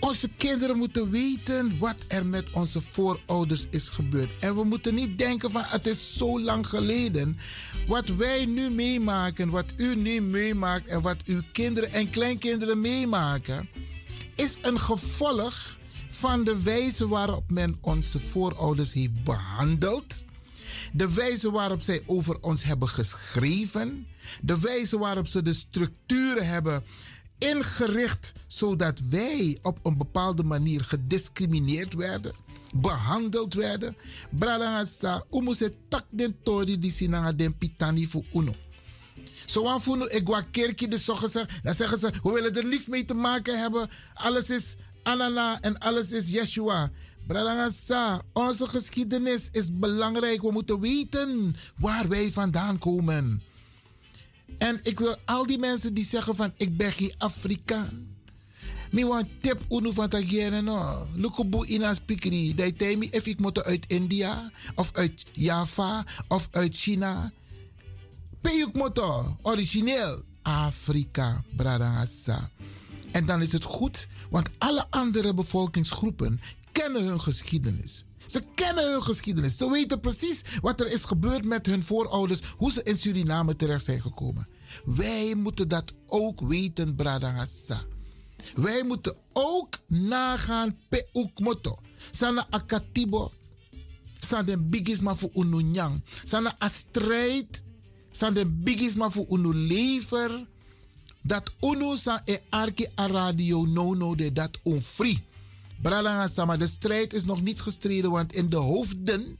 Onze 0.00 0.28
kinderen 0.36 0.76
moeten 0.76 1.10
weten 1.10 1.78
wat 1.78 1.94
er 2.08 2.26
met 2.26 2.50
onze 2.50 2.80
voorouders 2.80 3.66
is 3.70 3.88
gebeurd. 3.88 4.28
En 4.40 4.54
we 4.54 4.64
moeten 4.64 4.94
niet 4.94 5.18
denken 5.18 5.50
van 5.50 5.62
het 5.64 5.86
is 5.86 6.16
zo 6.16 6.40
lang 6.40 6.66
geleden. 6.66 7.38
Wat 7.86 8.08
wij 8.08 8.44
nu 8.44 8.70
meemaken, 8.70 9.50
wat 9.50 9.72
u 9.76 9.94
nu 9.94 10.20
meemaakt 10.20 10.86
en 10.86 11.00
wat 11.00 11.22
uw 11.24 11.40
kinderen 11.52 11.92
en 11.92 12.10
kleinkinderen 12.10 12.80
meemaken, 12.80 13.68
is 14.34 14.58
een 14.62 14.80
gevolg 14.80 15.78
van 16.08 16.44
de 16.44 16.62
wijze 16.62 17.08
waarop 17.08 17.50
men 17.50 17.76
onze 17.80 18.20
voorouders 18.20 18.92
heeft 18.92 19.24
behandeld. 19.24 20.24
De 20.96 21.14
wijze 21.14 21.50
waarop 21.50 21.80
zij 21.80 22.02
over 22.06 22.40
ons 22.40 22.62
hebben 22.62 22.88
geschreven. 22.88 24.06
De 24.42 24.60
wijze 24.60 24.98
waarop 24.98 25.26
ze 25.26 25.42
de 25.42 25.52
structuren 25.52 26.46
hebben 26.46 26.84
ingericht 27.38 28.32
zodat 28.46 29.00
wij 29.10 29.58
op 29.62 29.78
een 29.82 29.96
bepaalde 29.96 30.42
manier 30.44 30.84
gediscrimineerd 30.84 31.94
werden, 31.94 32.34
behandeld 32.74 33.54
werden. 33.54 33.96
Bralangasa, 34.30 35.24
umuse 35.30 35.74
tak 35.88 36.04
den 36.10 36.36
tori 36.42 36.78
di 36.78 36.90
sinanga 36.90 37.50
pitani 37.58 38.06
fu 38.08 38.22
uno. 38.34 38.54
Zo 39.46 39.68
aan 39.68 39.82
voelen, 39.82 40.14
ik 40.14 40.26
wa 40.26 40.40
kerkje 40.40 40.88
de 40.88 40.98
zorgen 40.98 41.48
dan 41.62 41.74
zeggen 41.74 41.98
ze, 41.98 42.12
we 42.22 42.30
willen 42.30 42.56
er 42.56 42.66
niks 42.66 42.86
mee 42.86 43.04
te 43.04 43.14
maken 43.14 43.58
hebben. 43.58 43.88
Alles 44.14 44.50
is 44.50 44.76
Anana 45.02 45.60
en 45.60 45.78
alles 45.78 46.10
is 46.10 46.30
Yeshua. 46.30 46.90
Bralangasa, 47.26 48.22
onze 48.32 48.66
geschiedenis 48.66 49.48
is 49.52 49.78
belangrijk. 49.78 50.42
We 50.42 50.52
moeten 50.52 50.80
weten 50.80 51.56
waar 51.76 52.08
wij 52.08 52.30
vandaan 52.30 52.78
komen. 52.78 53.42
En 54.58 54.78
ik 54.82 54.98
wil 54.98 55.16
al 55.24 55.46
die 55.46 55.58
mensen 55.58 55.94
die 55.94 56.04
zeggen 56.04 56.36
van 56.36 56.52
ik 56.56 56.76
ben 56.76 56.92
geen 56.92 57.14
Afrikaan. 57.18 58.14
Mi 58.90 59.04
want 59.04 59.26
tip 59.40 59.64
unu 59.68 59.92
van 59.92 60.08
tagere 60.08 60.60
no. 60.62 61.06
Lukubu 61.14 61.66
ina 61.66 61.94
spikri. 61.94 62.54
Temi 62.76 63.08
if 63.10 63.26
ik 63.26 63.40
moet 63.40 63.64
uit 63.64 63.84
India 63.86 64.50
of 64.74 64.90
uit 64.92 65.26
Java 65.32 66.04
of 66.28 66.48
uit 66.50 66.76
China. 66.76 67.32
Peyuk 68.40 68.72
moto 68.72 69.36
origineel 69.42 70.22
Afrika 70.42 71.42
bradangasa. 71.56 72.50
En 73.12 73.26
dan 73.26 73.42
is 73.42 73.52
het 73.52 73.64
goed, 73.64 74.08
want 74.30 74.48
alle 74.58 74.86
andere 74.90 75.34
bevolkingsgroepen 75.34 76.40
kennen 76.76 77.04
hun 77.04 77.20
geschiedenis. 77.20 78.04
Ze 78.26 78.42
kennen 78.54 78.92
hun 78.92 79.02
geschiedenis. 79.02 79.56
Ze 79.56 79.70
weten 79.70 80.00
precies 80.00 80.42
wat 80.60 80.80
er 80.80 80.92
is 80.92 81.04
gebeurd 81.04 81.44
met 81.44 81.66
hun 81.66 81.82
voorouders, 81.82 82.40
hoe 82.56 82.72
ze 82.72 82.82
in 82.82 82.96
Suriname 82.96 83.56
terecht 83.56 83.84
zijn 83.84 84.00
gekomen. 84.00 84.48
Wij 84.84 85.34
moeten 85.34 85.68
dat 85.68 85.92
ook 86.06 86.40
weten, 86.40 86.94
Bradangasa. 86.94 87.82
Wij 88.54 88.82
moeten 88.84 89.16
ook 89.32 89.78
nagaan 89.88 90.76
pe 90.88 91.06
ukmoto. 91.12 91.78
Sana 92.10 92.46
akatibo. 92.50 93.32
Sana 94.20 94.42
den 94.42 94.70
bigisma 94.70 95.14
voor 95.14 95.30
ununyang. 95.34 96.02
Sana 96.24 96.54
a 96.62 96.68
strijd. 96.68 97.62
Sana 98.10 98.44
bigisma 98.44 99.10
voor 99.10 99.26
unu 99.30 99.54
lever. 99.54 100.46
Dat 101.22 101.52
unu 101.60 101.96
sa 101.96 102.22
e 102.24 102.38
arki 102.50 102.86
a 102.98 103.06
radio 103.06 103.64
no 103.64 103.94
no 103.94 104.14
de 104.14 104.32
dat 104.32 104.58
onfree. 104.62 105.24
Bralanga 105.82 106.28
Sama, 106.28 106.56
de 106.56 106.66
strijd 106.66 107.12
is 107.12 107.24
nog 107.24 107.42
niet 107.42 107.60
gestreden, 107.60 108.10
want 108.10 108.32
in 108.32 108.48
de 108.48 108.56
hoofden 108.56 109.38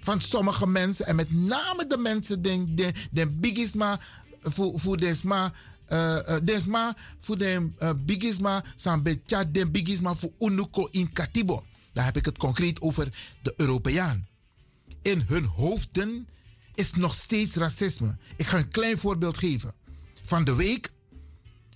van 0.00 0.20
sommige 0.20 0.66
mensen, 0.66 1.06
en 1.06 1.16
met 1.16 1.32
name 1.32 1.86
de 1.86 1.96
mensen, 1.96 2.42
den, 2.42 2.74
den, 2.74 2.94
den 3.10 3.40
bigisma, 3.40 4.00
voor, 4.40 4.96
desma, 4.96 5.52
uh, 5.88 5.98
uh, 5.98 6.36
desma, 6.42 6.96
voor 7.18 7.38
den 7.38 7.74
uh, 7.78 7.90
bigisma, 8.04 8.64
san 8.76 9.02
betja 9.02 9.44
den 9.44 9.72
bigisma 9.72 10.14
voor 10.14 10.32
unuko 10.38 10.88
in 10.90 11.12
katibo. 11.12 11.64
Daar 11.92 12.04
heb 12.04 12.16
ik 12.16 12.24
het 12.24 12.38
concreet 12.38 12.80
over 12.80 13.08
de 13.42 13.54
Europeaan. 13.56 14.26
In 15.02 15.24
hun 15.26 15.44
hoofden 15.44 16.28
is 16.74 16.92
nog 16.92 17.14
steeds 17.14 17.54
racisme. 17.54 18.16
Ik 18.36 18.46
ga 18.46 18.58
een 18.58 18.68
klein 18.68 18.98
voorbeeld 18.98 19.38
geven. 19.38 19.74
Van 20.22 20.44
de 20.44 20.54
week 20.54 20.92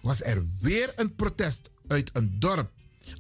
was 0.03 0.23
er 0.23 0.47
weer 0.61 0.93
een 0.97 1.15
protest 1.15 1.71
uit 1.87 2.11
een 2.13 2.39
dorp 2.39 2.71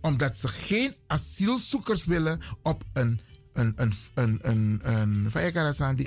omdat 0.00 0.36
ze 0.36 0.48
geen 0.48 0.94
asielzoekers 1.06 2.04
willen 2.04 2.40
op 2.62 2.84
een, 2.92 3.20
een, 3.52 3.72
een, 3.76 3.92
een, 4.14 4.38
een, 4.40 4.80
een, 4.84 5.30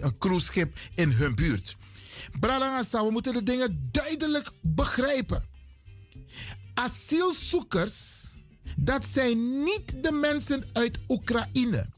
een, 0.04 0.18
cruiseschip 0.18 0.78
in 0.96 1.12
hun 1.12 1.36
buurt. 1.36 1.78
Bralangasa, 2.40 3.06
we 3.06 3.12
moeten 3.12 3.34
de 3.34 3.44
dingen 3.44 3.90
duidelijk 3.92 4.52
begrijpen. 4.62 5.44
Asielzoekers, 6.74 8.28
dat 8.78 9.06
zijn 9.06 9.64
niet 9.64 10.04
de 10.04 10.12
mensen 10.12 10.64
uit 10.74 11.00
Oekraïne. 11.08 11.90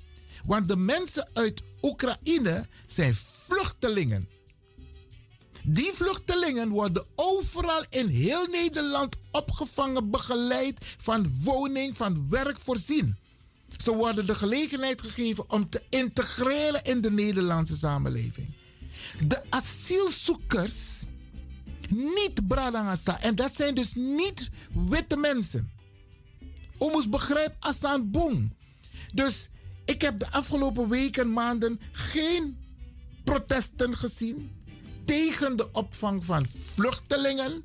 Want 0.46 0.68
de 0.68 0.78
mensen 0.78 1.30
uit 1.34 1.64
Oekraïne 1.82 2.66
zijn 2.88 3.16
vluchtelingen. 3.16 4.30
Die 5.64 5.92
vluchtelingen 5.94 6.70
worden 6.70 7.06
overal 7.16 7.86
in 7.90 8.08
heel 8.08 8.48
Nederland 8.48 9.16
opgevangen, 9.32 10.10
begeleid, 10.10 10.86
van 10.98 11.34
woning, 11.44 11.98
van 11.98 12.30
werk 12.30 12.60
voorzien. 12.60 13.18
Ze 13.78 13.96
worden 13.96 14.26
de 14.26 14.36
gelegenheid 14.36 15.02
gegeven 15.02 15.50
om 15.50 15.70
te 15.70 15.84
integreren 15.90 16.84
in 16.84 17.02
de 17.02 17.12
Nederlandse 17.12 17.76
samenleving. 17.76 18.54
De 19.28 19.42
asielzoekers, 19.50 21.04
niet 21.90 22.48
Bradangasa, 22.48 23.22
en 23.22 23.36
dat 23.36 23.56
zijn 23.56 23.76
dus 23.76 23.94
niet 23.94 24.50
witte 24.90 25.18
mensen. 25.18 25.72
Omus 26.78 27.10
begrijp 27.10 27.56
Asan 27.60 28.12
Boom. 28.12 28.54
Dus 29.14 29.50
ik 29.86 30.02
heb 30.02 30.20
de 30.20 30.32
afgelopen 30.32 30.90
weken, 30.90 31.34
maanden 31.34 31.80
geen 31.92 32.58
protesten 33.24 33.98
gezien 33.98 34.52
tegen 35.06 35.56
de 35.56 35.72
opvang 35.72 36.26
van 36.26 36.46
vluchtelingen. 36.74 37.64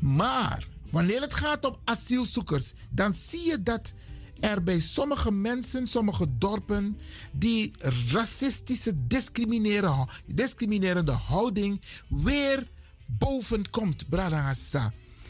Maar 0.00 0.66
wanneer 0.90 1.20
het 1.20 1.34
gaat 1.34 1.64
om 1.64 1.76
asielzoekers, 1.84 2.72
dan 2.90 3.14
zie 3.14 3.46
je 3.46 3.62
dat 3.62 3.92
er 4.38 4.62
bij 4.62 4.80
sommige 4.80 5.32
mensen, 5.32 5.86
sommige 5.86 6.26
dorpen, 6.38 6.98
die 7.32 7.74
racistische, 8.10 8.92
discriminerende 10.26 11.12
houding 11.12 11.80
weer 12.08 12.68
boven 13.06 13.70
komt. 13.70 14.04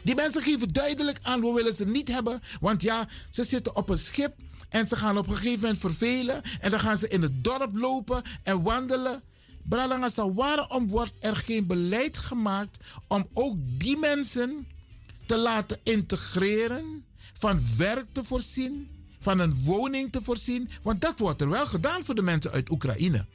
Die 0.02 0.14
mensen 0.14 0.42
geven 0.42 0.68
duidelijk 0.68 1.18
aan, 1.22 1.40
we 1.40 1.52
willen 1.52 1.74
ze 1.74 1.84
niet 1.84 2.08
hebben. 2.08 2.40
Want 2.60 2.82
ja, 2.82 3.08
ze 3.30 3.44
zitten 3.44 3.76
op 3.76 3.88
een 3.88 3.98
schip 3.98 4.34
en 4.68 4.86
ze 4.86 4.96
gaan 4.96 5.18
op 5.18 5.28
een 5.28 5.36
gegeven 5.36 5.60
moment 5.60 5.78
vervelen. 5.78 6.42
En 6.60 6.70
dan 6.70 6.80
gaan 6.80 6.98
ze 6.98 7.08
in 7.08 7.22
het 7.22 7.44
dorp 7.44 7.76
lopen 7.76 8.22
en 8.42 8.62
wandelen. 8.62 9.22
Bralangasa, 9.68 10.32
waarom 10.32 10.88
wordt 10.88 11.12
er 11.20 11.36
geen 11.36 11.66
beleid 11.66 12.18
gemaakt 12.18 12.78
om 13.06 13.28
ook 13.32 13.56
die 13.78 13.96
mensen 13.96 14.66
te 15.26 15.36
laten 15.38 15.78
integreren, 15.82 17.04
van 17.32 17.60
werk 17.76 18.06
te 18.12 18.24
voorzien, 18.24 18.88
van 19.18 19.38
een 19.38 19.54
woning 19.64 20.12
te 20.12 20.22
voorzien? 20.22 20.68
Want 20.82 21.00
dat 21.00 21.18
wordt 21.18 21.40
er 21.40 21.48
wel 21.48 21.66
gedaan 21.66 22.04
voor 22.04 22.14
de 22.14 22.22
mensen 22.22 22.50
uit 22.50 22.70
Oekraïne. 22.70 23.26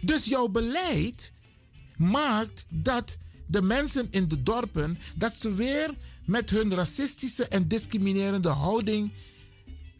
Dus 0.00 0.24
jouw 0.24 0.48
beleid 0.48 1.32
maakt 1.96 2.66
dat 2.68 3.18
de 3.46 3.62
mensen 3.62 4.06
in 4.10 4.28
de 4.28 4.42
dorpen, 4.42 4.98
dat 5.14 5.36
ze 5.36 5.54
weer 5.54 5.94
met 6.24 6.50
hun 6.50 6.74
racistische 6.74 7.48
en 7.48 7.68
discriminerende 7.68 8.48
houding 8.48 9.12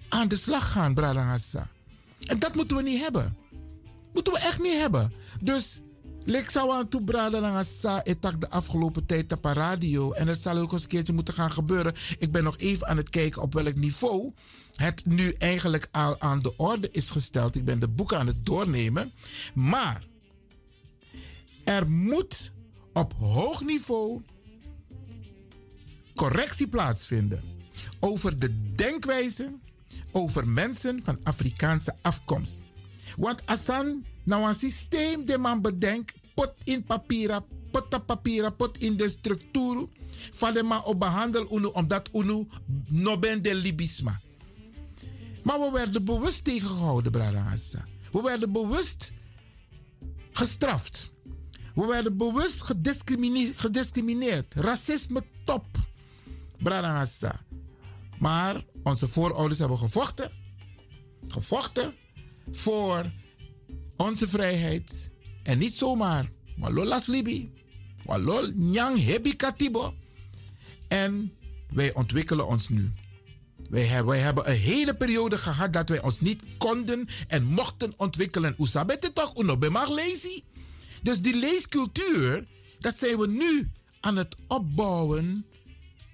aan 0.09 0.29
de 0.29 0.37
slag 0.37 0.73
gaan, 0.73 0.95
Bralangasa. 0.95 1.69
En 2.27 2.39
dat 2.39 2.55
moeten 2.55 2.77
we 2.77 2.83
niet 2.83 3.01
hebben. 3.01 3.37
Moeten 4.17 4.35
we 4.35 4.39
echt 4.39 4.63
niet 4.63 4.79
hebben. 4.79 5.13
Dus 5.41 5.81
ik 6.25 6.51
zou 6.51 6.73
aan 6.73 6.89
toe 6.89 7.05
braden 7.05 7.43
naar 7.43 7.57
Asa 7.57 8.05
etak 8.05 8.41
de 8.41 8.51
afgelopen 8.51 9.07
tijd 9.07 9.33
op 9.33 9.45
radio. 9.45 10.13
En 10.13 10.29
het 10.29 10.41
zal 10.41 10.57
ook 10.57 10.73
eens 10.73 10.83
een 10.83 10.89
keertje 10.89 11.13
moeten 11.13 11.35
gaan 11.35 11.53
gebeuren. 11.53 11.95
Ik 12.19 12.33
ben 12.33 12.45
nog 12.45 12.57
even 12.59 12.87
aan 12.87 12.97
het 12.97 13.11
kijken 13.11 13.43
op 13.43 13.53
welk 13.55 13.75
niveau 13.75 14.33
het 14.75 15.07
nu 15.07 15.31
eigenlijk 15.39 15.89
al 15.91 16.21
aan 16.21 16.39
de 16.41 16.57
orde 16.57 16.89
is 16.91 17.11
gesteld. 17.11 17.57
Ik 17.57 17.65
ben 17.65 17.81
de 17.81 17.89
boeken 17.89 18.19
aan 18.19 18.27
het 18.27 18.47
doornemen. 18.47 19.13
Maar 19.55 20.05
er 21.65 21.91
moet 21.91 22.53
op 22.93 23.13
hoog 23.19 23.65
niveau 23.65 24.23
correctie 26.15 26.69
plaatsvinden 26.69 27.43
over 28.01 28.39
de 28.39 28.73
denkwijze 28.75 29.59
over 30.13 30.49
mensen 30.49 31.01
van 31.05 31.19
Afrikaanse 31.23 31.95
afkomst. 32.03 32.61
Want 33.17 33.47
Asan 33.47 34.05
nou 34.25 34.49
een 34.49 34.55
systeem 34.55 35.25
de 35.25 35.39
man 35.39 35.63
bedenkt, 35.63 36.15
pot 36.35 36.53
in 36.65 36.85
papieren, 36.85 37.45
pot 37.71 37.95
op 37.95 38.07
papieren, 38.07 38.57
pot 38.57 38.79
in 38.79 38.97
de 38.97 39.09
structuur. 39.09 39.89
Van 40.31 40.55
de 40.55 40.63
man 40.63 40.85
op 40.85 41.01
behandel 41.01 41.57
unu, 41.57 41.67
omdat 41.67 42.09
unu 42.13 42.47
no 42.89 43.19
ben 43.19 43.43
de 43.43 43.55
libisma. 43.55 44.21
Maar 45.43 45.59
we 45.59 45.71
werden 45.73 46.05
bewust 46.05 46.45
tegengehouden, 46.45 47.13
Bradangassa. 47.13 47.85
We 48.13 48.23
werden 48.23 48.53
bewust 48.53 49.13
gestraft. 50.33 51.13
We 51.75 51.87
werden 51.87 52.17
bewust 52.17 52.63
gediscrimineerd. 53.57 54.55
Racisme 54.55 55.23
top, 55.45 55.67
Bradangassa. 56.59 57.45
Maar 58.19 58.65
Onze 58.87 59.09
voorouders 59.09 59.59
hebben 59.59 59.79
gevochten. 59.79 60.31
Gevochten 61.29 61.95
voor 62.51 63.13
onze 63.97 64.29
vrijheid. 64.29 65.13
En 65.43 65.59
niet 65.59 65.75
zomaar. 65.75 66.31
Walolas 66.57 67.07
libi. 67.07 67.53
Walol 68.05 68.51
nyang 68.55 69.05
hebi 69.05 69.37
katibo. 69.37 69.95
En 70.89 71.33
wij 71.71 71.95
ontwikkelen 71.95 72.47
ons 72.47 72.69
nu. 72.69 72.93
Wij 73.69 73.85
hebben, 73.85 74.07
wij 74.07 74.23
hebben 74.23 74.51
een 74.51 74.59
hele 74.59 74.95
periode 74.95 75.39
gehad 75.39 75.73
dat 75.73 75.89
wij 75.89 76.03
ons 76.03 76.21
niet 76.21 76.43
konden 76.59 77.09
en 77.27 77.45
mochten 77.45 77.93
ontwikkelen. 77.97 78.55
Oesabet 78.59 79.03
het 79.03 79.15
toch? 79.15 79.39
Uno 79.39 79.57
bemag 79.57 79.89
lazy. 79.89 80.43
Dus 81.03 81.21
die 81.21 81.37
leescultuur, 81.37 82.47
dat 82.79 82.99
zijn 82.99 83.19
we 83.19 83.29
nu 83.29 83.71
aan 84.01 84.17
het 84.17 84.37
opbouwen 84.47 85.47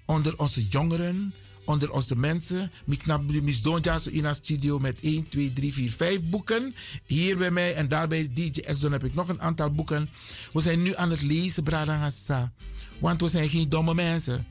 onder 0.05 0.39
onze 0.39 0.67
jongeren, 0.67 1.33
onder 1.65 1.91
onze 1.91 2.15
mensen. 2.15 2.71
Ik 2.85 3.41
misdonja 3.41 3.97
zo 3.97 4.09
in 4.09 4.25
een 4.25 4.35
studio 4.35 4.79
met 4.79 4.99
1, 4.99 5.29
2, 5.29 5.53
3, 5.53 5.73
4, 5.73 5.91
5 5.91 6.21
boeken. 6.23 6.73
Hier 7.05 7.37
bij 7.37 7.51
mij 7.51 7.75
en 7.75 7.87
daar 7.87 8.07
bij 8.07 8.29
DJ 8.33 8.59
Exxon 8.59 8.91
heb 8.91 9.03
ik 9.03 9.13
nog 9.13 9.29
een 9.29 9.41
aantal 9.41 9.71
boeken. 9.71 10.09
We 10.53 10.61
zijn 10.61 10.81
nu 10.81 10.95
aan 10.95 11.09
het 11.09 11.21
lezen, 11.21 11.63
Bradangasa. 11.63 12.51
Want 12.99 13.21
we 13.21 13.29
zijn 13.29 13.49
geen 13.49 13.69
domme 13.69 13.93
mensen. 13.93 14.45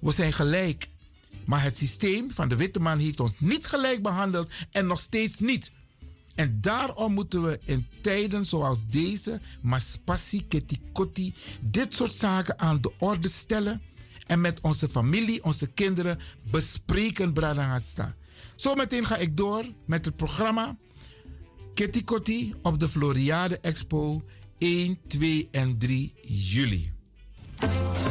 We 0.00 0.12
zijn 0.12 0.32
gelijk. 0.32 0.88
Maar 1.44 1.62
het 1.62 1.76
systeem 1.76 2.30
van 2.30 2.48
de 2.48 2.56
witte 2.56 2.80
man 2.80 2.98
heeft 2.98 3.20
ons 3.20 3.34
niet 3.38 3.66
gelijk 3.66 4.02
behandeld 4.02 4.50
en 4.70 4.86
nog 4.86 5.00
steeds 5.00 5.38
niet. 5.38 5.72
En 6.34 6.58
daarom 6.60 7.12
moeten 7.12 7.42
we 7.42 7.60
in 7.64 7.86
tijden 8.00 8.44
zoals 8.44 8.86
deze, 8.86 9.40
maspassi, 9.60 10.46
ketikoti, 10.46 11.34
dit 11.60 11.94
soort 11.94 12.12
zaken 12.12 12.58
aan 12.58 12.80
de 12.80 12.92
orde 12.98 13.28
stellen 13.28 13.82
en 14.30 14.40
met 14.40 14.60
onze 14.60 14.88
familie, 14.88 15.44
onze 15.44 15.66
kinderen 15.66 16.18
bespreken, 16.50 17.32
Bradangasa. 17.32 18.14
Zometeen 18.54 19.06
ga 19.06 19.16
ik 19.16 19.36
door 19.36 19.64
met 19.86 20.04
het 20.04 20.16
programma 20.16 20.76
Ketikoti 21.74 22.54
op 22.62 22.78
de 22.78 22.88
Floriade 22.88 23.58
Expo 23.60 24.22
1, 24.58 24.98
2 25.06 25.48
en 25.50 25.78
3 25.78 26.14
juli. 26.22 26.92
Eh. 27.58 28.10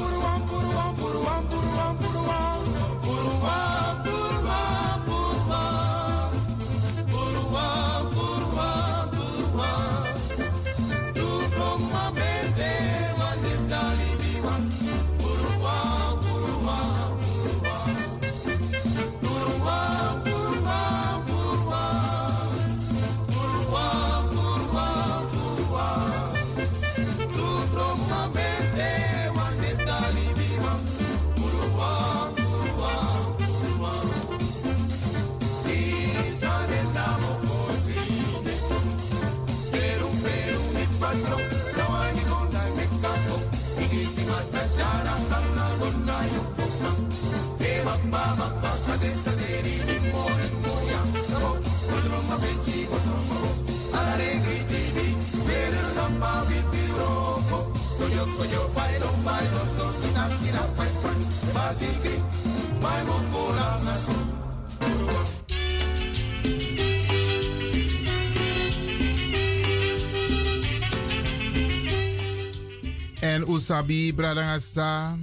En 73.19 73.49
Usabi 73.49 74.13
Bradangasa, 74.13 75.17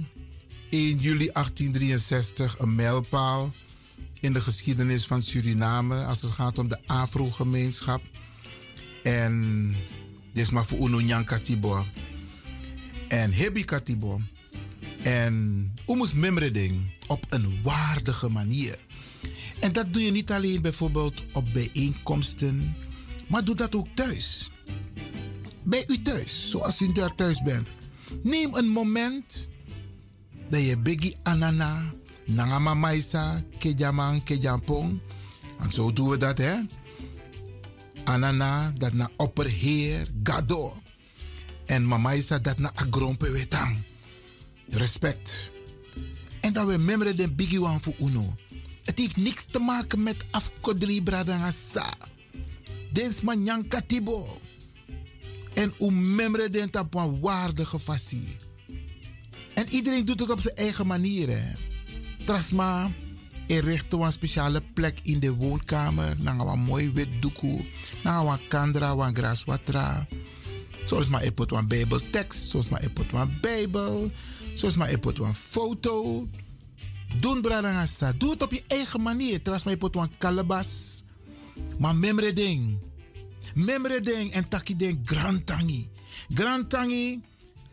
1 0.69 0.97
juli 0.97 1.29
1863, 1.31 2.59
een 2.59 2.75
mijlpaal 2.75 3.53
in 4.19 4.33
de 4.33 4.41
geschiedenis 4.41 5.05
van 5.05 5.21
Suriname 5.21 6.03
als 6.03 6.21
het 6.21 6.31
gaat 6.31 6.57
om 6.57 6.67
de 6.67 6.77
Afro-gemeenschap. 6.85 8.01
En 9.03 9.75
dit 10.33 10.45
is 10.45 10.49
maar 10.49 10.65
voor 10.65 10.87
Uno 10.87 10.99
Nyan. 10.99 11.25
En 13.07 13.31
Hebi 13.33 13.65
Katibo. 13.65 14.21
En 15.01 15.73
Umus 15.87 16.13
Memreding 16.13 16.91
op 17.07 17.25
een 17.29 17.59
waardige 17.63 18.29
manier. 18.29 18.77
En 19.59 19.73
dat 19.73 19.93
doe 19.93 20.01
je 20.01 20.11
niet 20.11 20.31
alleen 20.31 20.61
bijvoorbeeld 20.61 21.23
op 21.33 21.45
bijeenkomsten, 21.53 22.75
maar 23.27 23.43
doe 23.43 23.55
dat 23.55 23.75
ook 23.75 23.87
thuis. 23.93 24.51
Bij 25.63 25.83
u 25.87 26.01
thuis, 26.01 26.49
zoals 26.49 26.81
u 26.81 26.91
daar 26.91 27.15
thuis 27.15 27.41
bent. 27.41 27.67
Neem 28.23 28.53
een 28.53 28.67
moment 28.67 29.49
dat 30.49 30.61
je 30.61 30.77
biggie 30.77 31.15
anana, 31.23 31.93
nangama 32.25 32.73
maisa, 32.73 33.43
kejaman, 33.57 34.23
kejampong. 34.23 34.99
En 35.59 35.71
zo 35.71 35.93
doen 35.93 36.09
we 36.09 36.17
dat, 36.17 36.37
hè. 36.37 36.55
Anana, 38.03 38.73
dat 38.77 38.93
na 38.93 39.09
opperheer, 39.17 40.07
gado. 40.23 40.77
En 41.65 41.87
mamaisa, 41.87 42.39
dat 42.39 42.57
na 42.57 42.71
agrompe 42.75 43.31
wetang. 43.31 43.77
Respect. 44.69 45.51
En 46.41 46.53
dat 46.53 46.67
we 46.67 46.77
memre 46.77 47.15
den 47.15 47.35
biggie 47.35 47.59
wan 47.59 47.81
voor 47.81 47.95
uno. 47.99 48.35
Het 48.83 48.97
heeft 48.97 49.17
niks 49.17 49.45
te 49.45 49.59
maken 49.59 50.03
met 50.03 50.15
afkodri 50.31 51.03
bradangasa. 51.03 51.93
Dens 52.91 53.21
man 53.21 53.67
katibo. 53.67 54.39
En 55.53 55.73
hoe 55.77 55.91
memre 55.91 56.49
den 56.49 56.79
op 56.79 56.95
een 56.95 57.19
waardige 57.19 57.79
fasie. 57.79 58.37
En 59.53 59.69
iedereen 59.69 60.05
doet 60.05 60.19
het 60.19 60.29
op 60.29 60.39
zijn 60.39 60.55
eigen 60.55 60.87
manier. 60.87 61.37
Trasma, 62.25 62.91
richten 63.47 63.99
we 63.99 64.05
een 64.05 64.11
speciale 64.11 64.61
plek 64.73 64.99
in 65.03 65.19
de 65.19 65.33
woonkamer. 65.33 66.23
Dan 66.23 66.39
een 66.39 66.59
mooi 66.59 66.91
wit 66.91 67.09
doekoe. 67.19 67.65
Dan 68.03 68.27
een 68.27 68.47
kandra, 68.47 68.91
een 68.91 69.15
graswatra. 69.15 70.07
Zoals 70.85 71.07
maar 71.07 71.31
put 71.31 71.51
een 71.51 71.67
bijbeltekst. 71.67 72.49
Zoals 72.49 72.69
maar 72.69 72.89
put 72.93 73.11
een 73.11 73.37
bijbel. 73.41 74.11
Zoals 74.53 74.75
maar 74.75 74.91
ik 74.91 75.05
een 75.05 75.33
foto. 75.33 76.27
Doen 77.19 77.41
bradangasa. 77.41 78.13
Doe 78.13 78.29
het 78.31 78.41
op 78.41 78.51
je 78.51 78.63
eigen 78.67 79.01
manier. 79.01 79.41
Trasma, 79.41 79.71
je 79.71 79.77
put 79.77 79.95
een 79.95 80.17
kalabas. 80.17 81.03
Maar 81.77 81.95
memre 81.95 82.33
ding. 82.33 82.77
Memre 83.53 84.01
ding 84.01 84.31
en 84.31 84.47
taki 84.47 84.75
ding 84.75 84.99
grand 85.03 85.45
tangi. 85.45 85.89
Grand 86.33 86.69
tangi, 86.69 87.21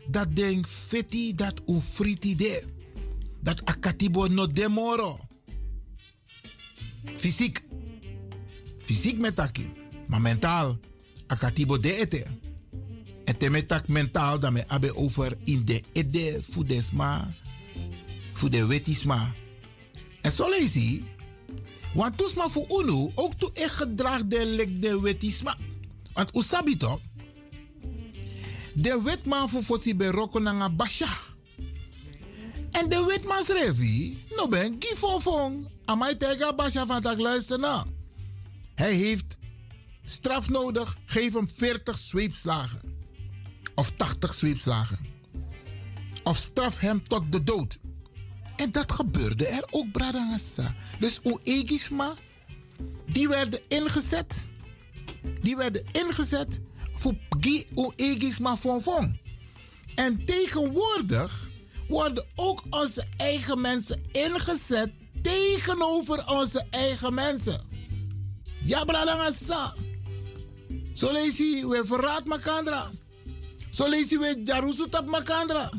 dat 0.07 0.35
ding 0.35 0.67
feti 0.67 1.35
dat 1.35 1.61
un 1.65 1.81
friti 1.81 2.35
de. 2.35 2.63
Dat 3.41 3.65
akatibo 3.65 4.27
no 4.27 4.47
demoro. 4.47 5.19
Fysiek. 7.15 7.63
Fysiek 8.81 9.19
met 9.19 9.35
taki. 9.35 9.71
Maar 10.07 10.21
mentaal. 10.21 10.79
Akatibo 11.27 11.79
de 11.79 11.93
ete. 11.93 12.25
En 13.27 13.37
te 13.37 13.49
met 13.49 13.67
tak 13.67 13.87
mentaal 13.87 14.39
dan 14.39 14.53
me 14.53 14.67
abe 14.67 14.95
over 14.95 15.37
in 15.43 15.65
de 15.65 15.83
ede 15.91 16.39
fudesma. 16.49 17.31
Voor 18.33 18.49
de 18.49 18.65
wetisma. 18.65 19.31
En 20.21 20.31
zo 20.31 20.49
lees 20.49 20.73
je. 20.73 21.01
Want 21.93 22.17
toesma 22.17 22.49
voor 22.49 22.65
UNO 22.81 23.11
ook 23.15 23.33
toe 23.33 23.51
echt 23.53 23.75
gedrag 23.75 24.25
de 24.25 24.45
lek 24.45 24.81
de 24.81 24.99
wetisma. 25.01 25.57
Want 26.13 26.35
usabi 26.35 26.77
toch? 26.77 26.99
De 28.73 29.01
wetman 29.03 29.49
voor 29.49 29.63
fossi 29.63 29.95
beroko 29.95 30.39
nanga 30.39 30.69
basha. 30.69 31.17
En 32.71 32.89
de 32.89 33.03
wetman 33.07 33.43
schreef 33.43 33.77
no 34.35 34.47
ben 34.47 34.75
gifofong. 34.79 35.67
Amai 35.85 36.17
tega 36.17 36.53
basha 36.53 36.85
van 36.85 37.01
tak 37.01 37.19
luister 37.19 37.59
na. 37.59 37.85
Hij 38.75 38.93
heeft 38.93 39.37
straf 40.05 40.49
nodig. 40.49 40.97
Geef 41.05 41.33
hem 41.33 41.47
40 41.49 41.97
zweepslagen. 41.97 42.96
Of 43.77 43.91
80 43.91 44.33
zweepslagen. 44.33 44.97
Of 46.23 46.37
straf 46.37 46.79
hem 46.79 47.07
tot 47.07 47.31
de 47.31 47.43
dood. 47.43 47.79
En 48.55 48.71
dat 48.71 48.91
gebeurde 48.91 49.47
er 49.47 49.67
ook, 49.69 49.91
Bradangasa. 49.91 50.75
Dus 50.99 51.19
Oegisma, 51.23 52.15
die 53.05 53.27
werden 53.27 53.59
ingezet. 53.67 54.47
Die 55.41 55.57
werden 55.57 55.85
ingezet 55.91 56.59
voor 56.95 57.13
Gi 57.39 57.67
Oegisma 57.75 58.57
Fonfon. 58.57 59.19
En 59.95 60.25
tegenwoordig 60.25 61.49
worden 61.87 62.25
ook 62.35 62.63
onze 62.69 63.05
eigen 63.17 63.61
mensen 63.61 64.03
ingezet 64.11 64.91
tegenover 65.21 66.27
onze 66.27 66.65
eigen 66.69 67.13
mensen. 67.13 67.61
Ja, 68.63 68.83
Bradangasa. 68.83 69.73
Zo 70.93 71.11
lees 71.11 71.37
je, 71.37 71.67
we 71.67 71.85
verraad 71.85 72.25
makandra. 72.25 72.91
Zo 73.77 73.89
lees 73.89 74.09
je, 74.09 74.19
we 74.19 74.41
jarusutap 74.43 75.05
makandra. 75.05 75.69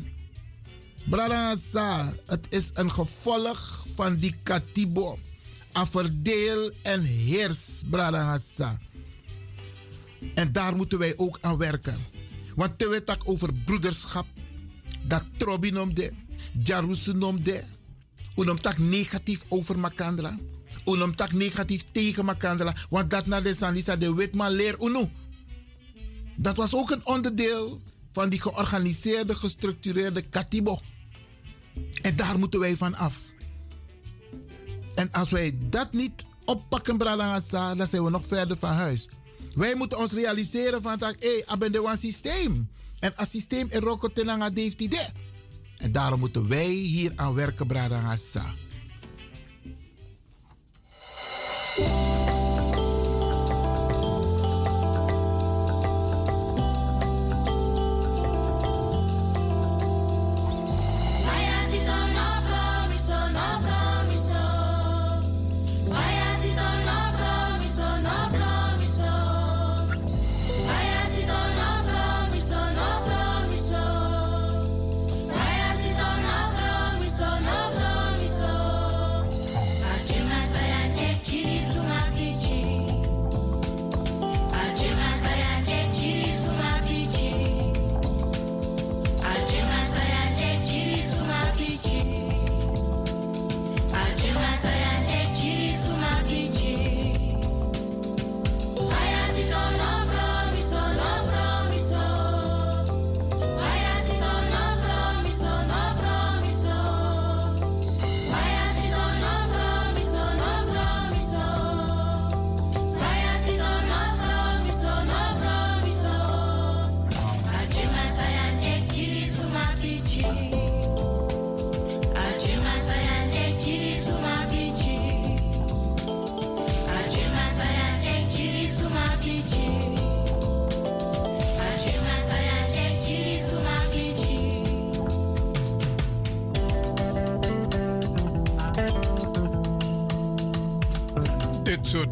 Brada 1.03 1.55
het 2.25 2.47
is 2.49 2.69
een 2.73 2.91
gevolg 2.91 3.85
van 3.95 4.15
die 4.15 4.35
katibo. 4.43 5.19
A 5.77 5.87
en 6.81 7.01
heers, 7.01 7.81
Brada 7.89 8.39
En 10.33 10.51
daar 10.51 10.75
moeten 10.75 10.99
wij 10.99 11.13
ook 11.17 11.37
aan 11.41 11.57
werken. 11.57 11.97
Want 12.55 12.77
te 12.77 12.89
weten 12.89 13.17
over 13.25 13.53
broederschap, 13.53 14.25
dat 15.03 15.23
trobi 15.37 15.71
nomde, 15.71 16.11
jarusu 16.63 17.13
nomde, 17.13 17.63
unom 18.35 18.61
tak 18.61 18.77
negatief 18.77 19.43
over 19.47 19.79
makandra, 19.79 20.37
unom 20.85 21.15
tak 21.15 21.31
negatief 21.31 21.85
tegen 21.91 22.25
makandra, 22.25 22.75
want 22.89 23.09
dat 23.09 23.25
na 23.25 23.41
de 23.41 23.53
sanisa 23.53 23.95
de 23.95 24.13
wetman 24.13 24.51
leer 24.51 24.75
unu. 24.79 25.09
Dat 26.35 26.57
was 26.57 26.73
ook 26.73 26.91
een 26.91 27.05
onderdeel 27.05 27.81
van 28.11 28.29
die 28.29 28.41
georganiseerde, 28.41 29.35
gestructureerde 29.35 30.21
katibo. 30.21 30.79
En 32.01 32.15
daar 32.15 32.39
moeten 32.39 32.59
wij 32.59 32.75
van 32.75 32.95
af. 32.95 33.21
En 34.95 35.11
als 35.11 35.29
wij 35.29 35.57
dat 35.69 35.93
niet 35.93 36.25
oppakken, 36.45 36.97
Bralangasa, 36.97 37.75
dan 37.75 37.87
zijn 37.87 38.03
we 38.03 38.09
nog 38.09 38.25
verder 38.25 38.57
van 38.57 38.71
huis. 38.71 39.09
Wij 39.55 39.75
moeten 39.75 39.97
ons 39.97 40.11
realiseren 40.11 40.81
van 40.81 40.97
dat, 40.97 41.15
hey, 41.19 41.57
ben 41.59 41.75
een 41.75 41.97
systeem. 41.97 42.69
En 42.99 43.15
als 43.15 43.29
systeem 43.29 43.67
er 43.69 43.87
ook 43.87 44.09
tenanga 44.13 44.51
heeft 44.53 44.81
idee. 44.81 45.07
En 45.77 45.91
daarom 45.91 46.19
moeten 46.19 46.47
wij 46.47 46.69
hier 46.69 47.11
aan 47.15 47.33
werken, 47.33 47.67
Bralangasa. 47.67 48.53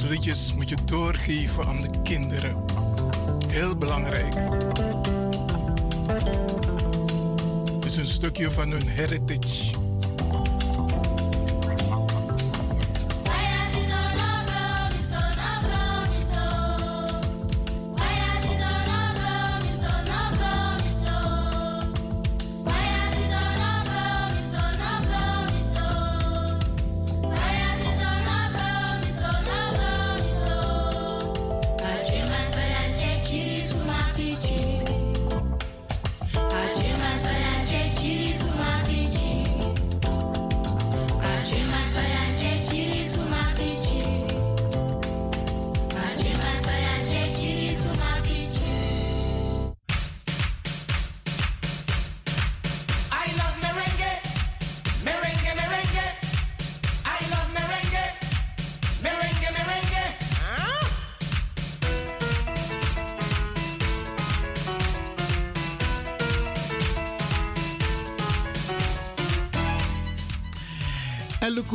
Liedjes 0.02 0.54
moet 0.54 0.70
je 0.70 0.76
doorgeven 0.86 1.66
aan 1.66 1.82
de 1.82 1.90
kinderen. 2.04 2.64
Heel 3.48 3.76
belangrijk. 3.76 4.34
Het 7.74 7.86
is 7.86 7.98
een 7.98 8.08
stukje 8.08 8.52
van 8.52 8.72
hun 8.72 8.88
heritage. 8.88 9.77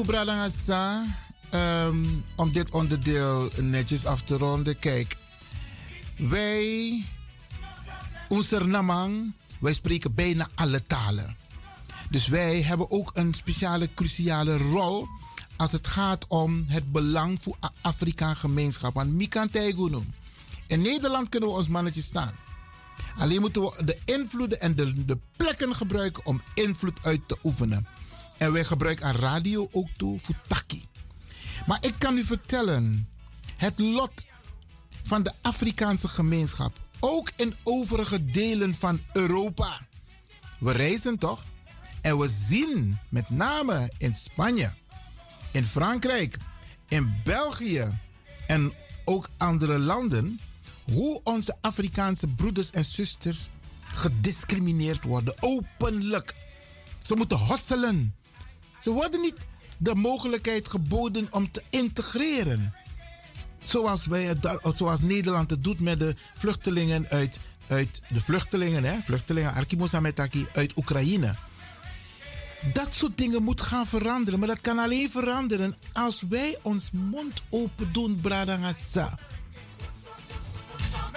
Langasa, 0.06 1.04
um, 1.54 2.24
om 2.36 2.52
dit 2.52 2.70
onderdeel 2.70 3.50
netjes 3.60 4.04
af 4.04 4.22
te 4.22 4.36
ronden. 4.36 4.78
Kijk, 4.78 5.16
wij, 6.18 7.04
onze 8.28 8.64
Namang, 8.66 9.34
wij 9.60 9.74
spreken 9.74 10.14
bijna 10.14 10.48
alle 10.54 10.86
talen. 10.86 11.36
Dus 12.10 12.26
wij 12.26 12.62
hebben 12.62 12.90
ook 12.90 13.10
een 13.12 13.34
speciale, 13.34 13.88
cruciale 13.94 14.56
rol 14.56 15.08
als 15.56 15.72
het 15.72 15.86
gaat 15.86 16.26
om 16.26 16.64
het 16.68 16.92
belang 16.92 17.42
voor 17.42 17.56
Afrikaan 17.80 18.36
gemeenschap. 18.36 18.94
Want 18.94 19.10
Mikan. 19.10 19.50
In 20.66 20.80
Nederland 20.80 21.28
kunnen 21.28 21.48
we 21.48 21.54
ons 21.54 21.68
mannetje 21.68 22.02
staan. 22.02 22.34
Alleen 23.18 23.40
moeten 23.40 23.62
we 23.62 23.84
de 23.84 23.98
invloeden 24.04 24.60
en 24.60 24.76
de, 24.76 25.04
de 25.04 25.18
plekken 25.36 25.74
gebruiken 25.74 26.26
om 26.26 26.42
invloed 26.54 26.98
uit 27.02 27.20
te 27.26 27.36
oefenen. 27.42 27.86
En 28.36 28.52
wij 28.52 28.64
gebruiken 28.64 29.06
aan 29.06 29.14
radio 29.14 29.68
ook 29.70 29.88
toe 29.96 30.20
voor 30.20 30.34
taki. 30.46 30.84
Maar 31.66 31.78
ik 31.80 31.94
kan 31.98 32.16
u 32.16 32.24
vertellen, 32.24 33.08
het 33.56 33.78
lot 33.78 34.26
van 35.02 35.22
de 35.22 35.32
Afrikaanse 35.42 36.08
gemeenschap, 36.08 36.80
ook 37.00 37.30
in 37.36 37.54
overige 37.62 38.24
delen 38.24 38.74
van 38.74 39.00
Europa. 39.12 39.86
We 40.58 40.72
reizen 40.72 41.18
toch? 41.18 41.44
En 42.00 42.18
we 42.18 42.28
zien 42.28 42.98
met 43.08 43.30
name 43.30 43.92
in 43.98 44.14
Spanje, 44.14 44.72
in 45.50 45.64
Frankrijk, 45.64 46.36
in 46.88 47.14
België 47.24 47.98
en 48.46 48.72
ook 49.04 49.28
andere 49.36 49.78
landen 49.78 50.40
hoe 50.84 51.20
onze 51.24 51.56
Afrikaanse 51.60 52.28
broeders 52.28 52.70
en 52.70 52.84
zusters 52.84 53.48
gediscrimineerd 53.80 55.04
worden, 55.04 55.34
openlijk. 55.40 56.34
Ze 57.02 57.14
moeten 57.16 57.38
hosselen. 57.38 58.14
Ze 58.82 58.90
worden 58.90 59.20
niet 59.20 59.36
de 59.78 59.94
mogelijkheid 59.94 60.68
geboden 60.68 61.26
om 61.30 61.50
te 61.50 61.62
integreren. 61.70 62.74
Zoals, 63.62 64.06
wij 64.06 64.34
zoals 64.74 65.00
Nederland 65.00 65.50
het 65.50 65.64
doet 65.64 65.80
met 65.80 65.98
de 65.98 66.14
vluchtelingen 66.34 67.08
uit, 67.08 67.40
uit 67.68 68.02
de 68.08 68.20
vluchtelingen, 68.20 68.84
hè, 68.84 68.96
vluchtelingen 69.04 69.54
uit 70.52 70.76
Oekraïne. 70.76 71.34
Dat 72.72 72.94
soort 72.94 73.18
dingen 73.18 73.42
moet 73.42 73.60
gaan 73.60 73.86
veranderen, 73.86 74.38
maar 74.38 74.48
dat 74.48 74.60
kan 74.60 74.78
alleen 74.78 75.10
veranderen 75.10 75.76
als 75.92 76.22
wij 76.28 76.58
ons 76.62 76.90
mond 76.90 77.42
open 77.50 77.92
doen, 77.92 78.20
Bradangasa. 78.20 79.18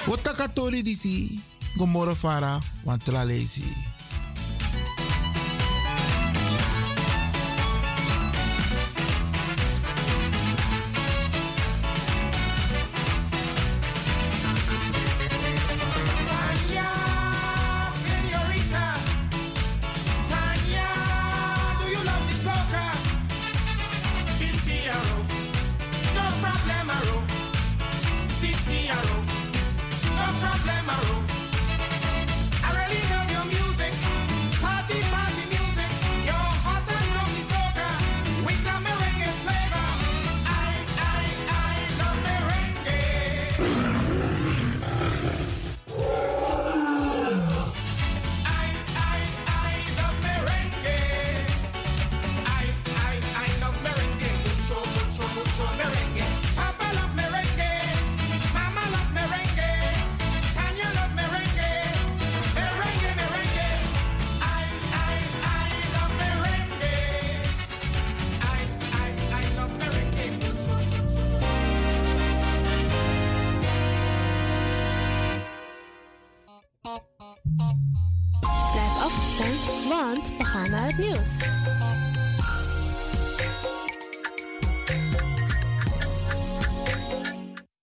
Wotakatori 0.05 0.81
disi, 0.81 1.43
gomoro 1.77 2.15
fara, 2.15 2.59
want. 2.83 3.03